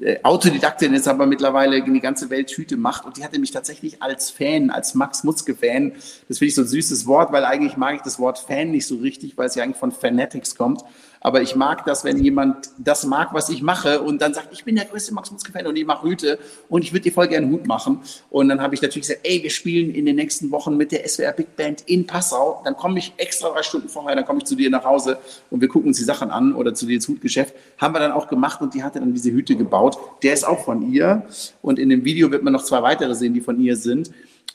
[0.00, 3.06] äh, Autodidaktin ist, aber mittlerweile in die ganze Welt Hüte macht.
[3.06, 5.92] Und die hatte mich tatsächlich als Fan, als Max Mutzke-Fan,
[6.28, 8.86] das finde ich so ein süßes Wort, weil eigentlich mag ich das Wort Fan nicht
[8.86, 10.82] so richtig, weil es ja eigentlich von Fanatics kommt.
[11.20, 14.64] Aber ich mag das, wenn jemand das mag, was ich mache und dann sagt, ich
[14.64, 16.38] bin der größte Max Mutzke-Fan und ich mache Hüte
[16.68, 18.00] und ich würde dir voll gerne Hut machen.
[18.30, 21.06] Und dann habe ich natürlich gesagt, ey, wir spielen in den nächsten Wochen mit der
[21.08, 22.60] SWR Big Band in Passau.
[22.64, 25.18] Dann komme ich extra drei Stunden vorher, dann komme ich zu dir nach Hause
[25.50, 27.54] und wir gucken uns die Sachen an oder zu dir ins Hutgeschäft.
[27.78, 29.98] Haben wir dann auch gemacht und die hatte dann diese Hüte gebaut.
[30.22, 31.26] Der ist auch von ihr
[31.62, 34.10] und in dem Video wird man noch zwei weitere sehen, die von ihr sind.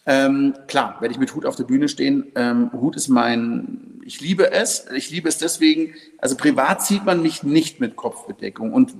[0.05, 2.31] Ähm, klar, werde ich mit Hut auf der Bühne stehen.
[2.35, 4.85] Ähm, Hut ist mein, ich liebe es.
[4.95, 8.73] Ich liebe es deswegen, also privat sieht man mich nicht mit Kopfbedeckung.
[8.73, 8.93] Und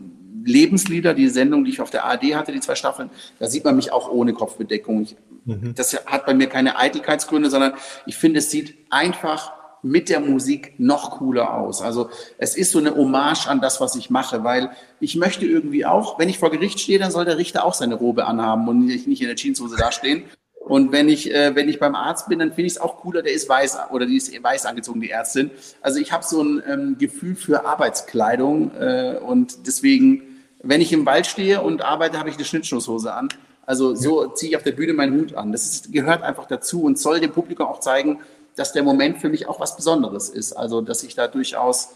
[0.43, 3.75] Lebenslieder, die Sendung, die ich auf der ARD hatte, die zwei Staffeln, da sieht man
[3.75, 5.03] mich auch ohne Kopfbedeckung.
[5.03, 5.73] Ich, mhm.
[5.75, 7.73] Das hat bei mir keine Eitelkeitsgründe, sondern
[8.05, 11.81] ich finde, es sieht einfach mit der Musik noch cooler aus.
[11.81, 15.85] Also es ist so eine Hommage an das, was ich mache, weil ich möchte irgendwie
[15.85, 18.85] auch, wenn ich vor Gericht stehe, dann soll der Richter auch seine Robe anhaben und
[18.85, 20.23] nicht in der Jeanshose dastehen.
[20.63, 23.23] Und wenn ich, äh, wenn ich beim Arzt bin, dann finde ich es auch cooler,
[23.23, 25.49] der ist weiß oder die ist weiß angezogen, die Ärztin.
[25.81, 30.21] Also ich habe so ein ähm, Gefühl für Arbeitskleidung äh, und deswegen,
[30.61, 33.29] wenn ich im Wald stehe und arbeite, habe ich eine Schnittschusshose an.
[33.65, 35.51] Also so ziehe ich auf der Bühne meinen Hut an.
[35.51, 38.19] Das ist, gehört einfach dazu und soll dem Publikum auch zeigen,
[38.55, 40.53] dass der Moment für mich auch was Besonderes ist.
[40.53, 41.89] Also dass ich da durchaus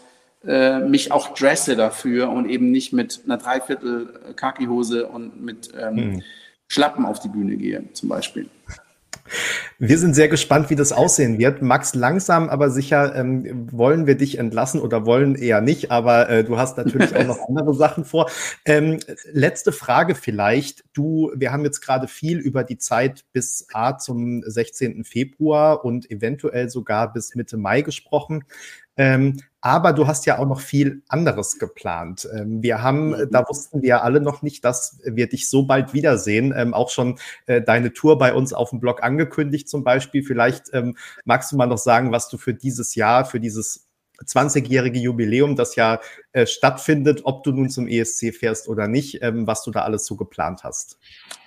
[0.44, 5.94] äh, mich auch dresse dafür und eben nicht mit einer Dreiviertel Kaki-Hose und mit ähm,
[5.94, 6.22] mhm
[6.68, 8.48] Schlappen auf die Bühne gehe, zum Beispiel.
[9.78, 11.62] Wir sind sehr gespannt, wie das aussehen wird.
[11.62, 16.44] Max, langsam aber sicher ähm, wollen wir dich entlassen oder wollen eher nicht, aber äh,
[16.44, 18.30] du hast natürlich auch noch andere Sachen vor.
[18.64, 18.98] Ähm,
[19.32, 20.84] letzte Frage vielleicht.
[20.92, 25.04] Du, wir haben jetzt gerade viel über die Zeit bis A zum 16.
[25.04, 28.44] Februar und eventuell sogar bis Mitte Mai gesprochen.
[28.96, 32.28] Ähm, aber du hast ja auch noch viel anderes geplant.
[32.32, 33.28] Ähm, wir haben, mhm.
[33.32, 36.54] da wussten wir alle noch nicht, dass wir dich so bald wiedersehen.
[36.56, 40.22] Ähm, auch schon äh, deine Tour bei uns auf dem Blog angekündigt zum Beispiel.
[40.22, 43.85] Vielleicht ähm, magst du mal noch sagen, was du für dieses Jahr, für dieses
[44.24, 46.00] 20-jährige Jubiläum, das ja
[46.32, 50.06] äh, stattfindet, ob du nun zum ESC fährst oder nicht, ähm, was du da alles
[50.06, 50.98] so geplant hast.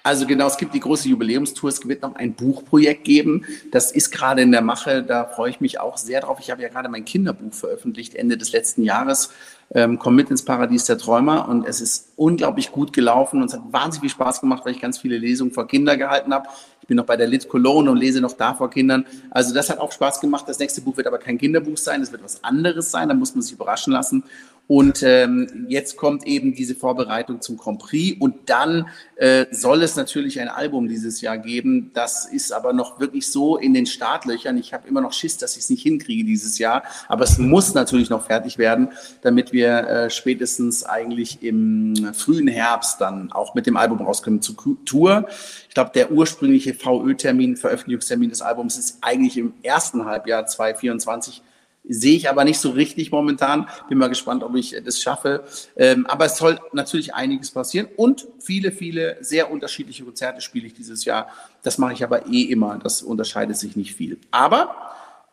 [0.03, 4.11] Also genau, es gibt die große Jubiläumstour, es wird noch ein Buchprojekt geben, das ist
[4.11, 6.39] gerade in der Mache, da freue ich mich auch sehr drauf.
[6.39, 9.31] Ich habe ja gerade mein Kinderbuch veröffentlicht, Ende des letzten Jahres,
[9.71, 11.47] ähm, Komm mit ins Paradies der Träumer.
[11.47, 13.41] Und es ist unglaublich gut gelaufen.
[13.41, 16.33] Und es hat wahnsinnig viel Spaß gemacht, weil ich ganz viele Lesungen vor Kinder gehalten
[16.33, 16.49] habe
[16.89, 19.05] bin noch bei der Lit Cologne und lese noch da vor Kindern.
[19.31, 20.43] Also das hat auch Spaß gemacht.
[20.47, 23.33] Das nächste Buch wird aber kein Kinderbuch sein, es wird was anderes sein, da muss
[23.33, 24.25] man sich überraschen lassen.
[24.69, 29.95] Und ähm, jetzt kommt eben diese Vorbereitung zum Grand Prix und dann äh, soll es
[29.95, 31.89] natürlich ein Album dieses Jahr geben.
[31.95, 34.59] Das ist aber noch wirklich so in den Startlöchern.
[34.59, 36.83] Ich habe immer noch Schiss, dass ich es nicht hinkriege dieses Jahr.
[37.07, 38.89] Aber es muss natürlich noch fertig werden,
[39.23, 44.55] damit wir äh, spätestens eigentlich im frühen Herbst dann auch mit dem Album rauskommen zur
[44.85, 45.27] Tour.
[45.67, 51.41] Ich glaube, der ursprüngliche VÖ-Termin, Veröffentlichungstermin des Albums ist eigentlich im ersten Halbjahr 2024
[51.87, 53.67] Sehe ich aber nicht so richtig momentan.
[53.87, 55.43] Bin mal gespannt, ob ich das schaffe.
[55.75, 60.73] Ähm, aber es soll natürlich einiges passieren und viele, viele sehr unterschiedliche Konzerte spiele ich
[60.73, 61.27] dieses Jahr.
[61.63, 62.79] Das mache ich aber eh immer.
[62.81, 64.19] Das unterscheidet sich nicht viel.
[64.29, 64.75] Aber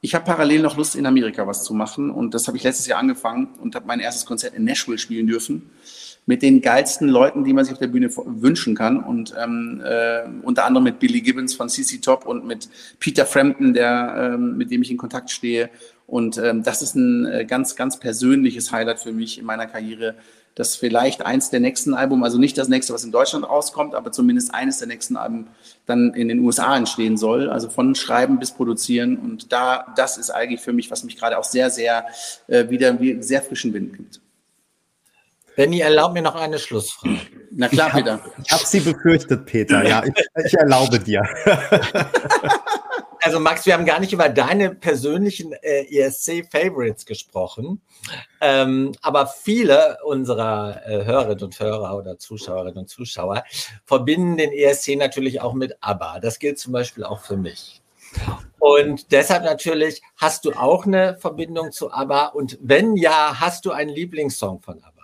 [0.00, 2.10] ich habe parallel noch Lust, in Amerika was zu machen.
[2.10, 5.26] Und das habe ich letztes Jahr angefangen und habe mein erstes Konzert in Nashville spielen
[5.26, 5.70] dürfen.
[6.26, 9.02] Mit den geilsten Leuten, die man sich auf der Bühne wünschen kann.
[9.02, 12.68] Und ähm, äh, unter anderem mit Billy Gibbons von CC Top und mit
[13.00, 15.70] Peter Frampton, der, ähm, mit dem ich in Kontakt stehe.
[16.06, 20.14] Und ähm, das ist ein äh, ganz, ganz persönliches Highlight für mich in meiner Karriere,
[20.54, 24.10] dass vielleicht eins der nächsten Alben, also nicht das nächste, was in Deutschland rauskommt, aber
[24.10, 25.48] zumindest eines der nächsten Alben
[25.84, 27.50] dann in den USA entstehen soll.
[27.50, 29.18] Also von Schreiben bis Produzieren.
[29.18, 32.06] Und da, das ist eigentlich für mich, was mich gerade auch sehr, sehr
[32.46, 34.20] äh, wieder sehr frischen Wind gibt.
[35.56, 37.18] Benny, erlaub mir noch eine Schlussfrage.
[37.50, 38.20] Na klar, Peter.
[38.44, 39.86] Ich habe sie befürchtet, Peter.
[39.86, 41.22] Ja, ich, ich erlaube dir.
[43.26, 47.82] Also Max, wir haben gar nicht über deine persönlichen äh, ESC-Favorites gesprochen,
[48.40, 53.42] ähm, aber viele unserer äh, Hörerinnen und Hörer oder Zuschauerinnen und Zuschauer
[53.84, 56.20] verbinden den ESC natürlich auch mit ABBA.
[56.20, 57.82] Das gilt zum Beispiel auch für mich.
[58.60, 62.26] Und deshalb natürlich, hast du auch eine Verbindung zu ABBA?
[62.26, 65.02] Und wenn ja, hast du einen Lieblingssong von ABBA?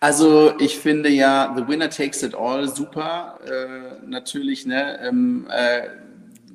[0.00, 4.98] Also ich finde ja The Winner Takes It All super, äh, natürlich, ne?
[5.06, 5.88] Ähm, äh,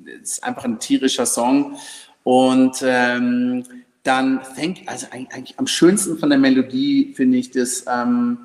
[0.08, 1.78] ist einfach ein tierischer Song.
[2.24, 3.64] Und ähm,
[4.04, 8.38] dann thank, also eigentlich am schönsten von der Melodie finde ich das ähm,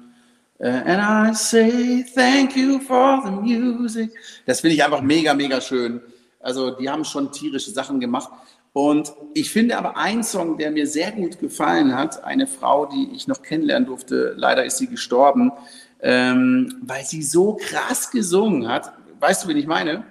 [0.58, 4.10] uh, And I say thank you for the music.
[4.46, 6.00] Das finde ich einfach mega, mega schön.
[6.40, 8.30] Also die haben schon tierische Sachen gemacht.
[8.72, 13.10] Und ich finde aber einen Song, der mir sehr gut gefallen hat, eine Frau, die
[13.14, 15.52] ich noch kennenlernen durfte, leider ist sie gestorben,
[16.00, 18.92] ähm, weil sie so krass gesungen hat.
[19.20, 20.04] Weißt du, wen ich meine?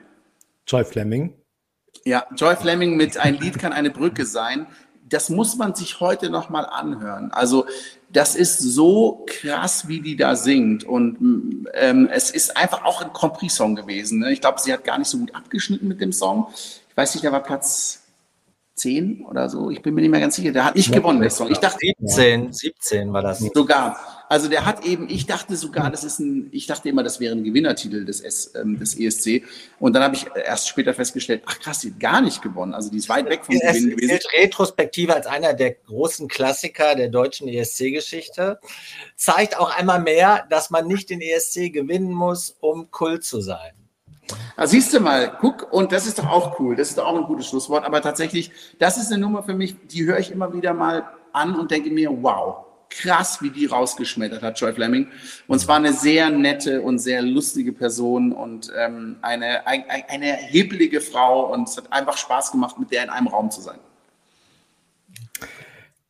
[0.68, 1.41] Joy Fleming.
[2.06, 4.68] Ja, Joy Fleming mit Ein Lied kann eine Brücke sein.
[5.08, 7.32] Das muss man sich heute noch mal anhören.
[7.32, 7.66] Also
[8.10, 10.84] das ist so krass, wie die da singt.
[10.84, 14.20] Und ähm, es ist einfach auch ein Compris-Song gewesen.
[14.20, 14.32] Ne?
[14.32, 16.48] Ich glaube, sie hat gar nicht so gut abgeschnitten mit dem Song.
[16.90, 18.04] Ich weiß nicht, der war Platz
[18.76, 19.70] 10 oder so.
[19.70, 20.52] Ich bin mir nicht mehr ganz sicher.
[20.52, 21.52] Der hat nicht ja, gewonnen, der Song.
[21.52, 23.40] Ich dachte 17, 17 war das.
[23.40, 23.98] Sogar.
[24.32, 27.36] Also der hat eben, ich dachte sogar, das ist ein, ich dachte immer, das wäre
[27.36, 29.44] ein Gewinnertitel des, S, ähm, des ESC.
[29.78, 32.74] Und dann habe ich erst später festgestellt, ach krass, die hat gar nicht gewonnen.
[32.74, 34.08] Also die ist weit weg vom es Gewinnen gewesen.
[34.08, 38.62] gilt retrospektive als einer der großen Klassiker der deutschen ESC-Geschichte.
[39.18, 43.74] Zeigt auch einmal mehr, dass man nicht den ESC gewinnen muss, um Kult zu sein.
[44.56, 47.18] Ah, siehst du mal, guck, und das ist doch auch cool, das ist doch auch
[47.18, 50.54] ein gutes Schlusswort, aber tatsächlich, das ist eine Nummer für mich, die höre ich immer
[50.54, 51.04] wieder mal
[51.34, 55.08] an und denke mir, wow, krass, wie die rausgeschmettert hat, Joy Fleming.
[55.48, 61.02] Und zwar eine sehr nette und sehr lustige Person und ähm, eine, ein, eine hebelige
[61.02, 63.80] Frau und es hat einfach Spaß gemacht, mit der in einem Raum zu sein.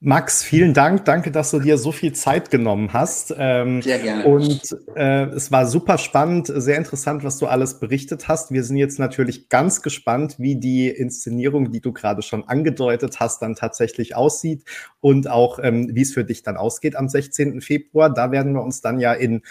[0.04, 1.06] Max, vielen Dank.
[1.06, 3.36] Danke, dass du dir so viel Zeit genommen hast.
[3.38, 4.26] Ähm, sehr gerne.
[4.26, 8.52] Und äh, es war super spannend, sehr interessant, was du alles berichtet hast.
[8.52, 13.44] Wir sind jetzt natürlich ganz gespannt, wie die Inszenierung, die du gerade schon angedeutet hast,
[13.44, 14.64] dann tatsächlich aussieht
[15.02, 17.62] und auch, ähm, wie es für dich dann ausgeht am 16.
[17.62, 18.12] Februar.
[18.12, 19.44] Da werden wir uns dann ja in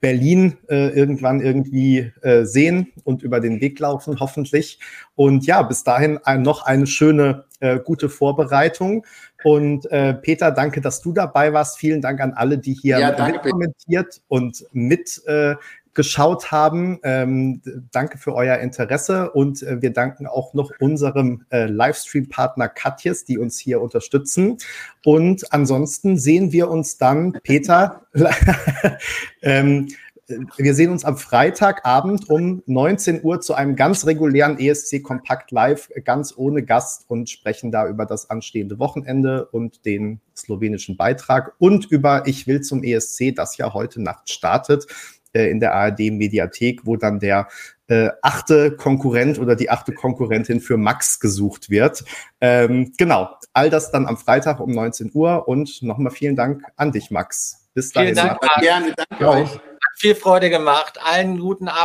[0.00, 4.78] Berlin äh, irgendwann irgendwie äh, sehen und über den Weg laufen, hoffentlich.
[5.16, 9.04] Und ja, bis dahin ein, noch eine schöne, äh, gute Vorbereitung.
[9.44, 11.78] Und äh, Peter, danke, dass du dabei warst.
[11.78, 15.54] Vielen Dank an alle, die hier ja, mitkommentiert und mit äh,
[15.98, 17.00] geschaut haben.
[17.02, 17.60] Ähm,
[17.90, 23.36] danke für euer Interesse und äh, wir danken auch noch unserem äh, Livestream-Partner Katjes, die
[23.36, 24.58] uns hier unterstützen.
[25.04, 28.02] Und ansonsten sehen wir uns dann, Peter,
[29.42, 29.88] ähm,
[30.28, 35.88] wir sehen uns am Freitagabend um 19 Uhr zu einem ganz regulären ESC Kompakt Live,
[36.04, 41.86] ganz ohne Gast und sprechen da über das anstehende Wochenende und den slowenischen Beitrag und
[41.86, 44.86] über Ich will zum ESC, das ja heute Nacht startet
[45.32, 47.48] äh, in der ARD Mediathek, wo dann der
[47.88, 52.04] äh, achte Konkurrent oder die achte Konkurrentin für Max gesucht wird.
[52.40, 56.92] Ähm, genau, all das dann am Freitag um 19 Uhr und nochmal vielen Dank an
[56.92, 57.68] dich, Max.
[57.74, 58.14] Bis dahin.
[58.14, 59.54] Vielen Dank, gerne, danke euch.
[59.54, 60.98] Hat viel Freude gemacht.
[61.02, 61.76] Allen guten Abend.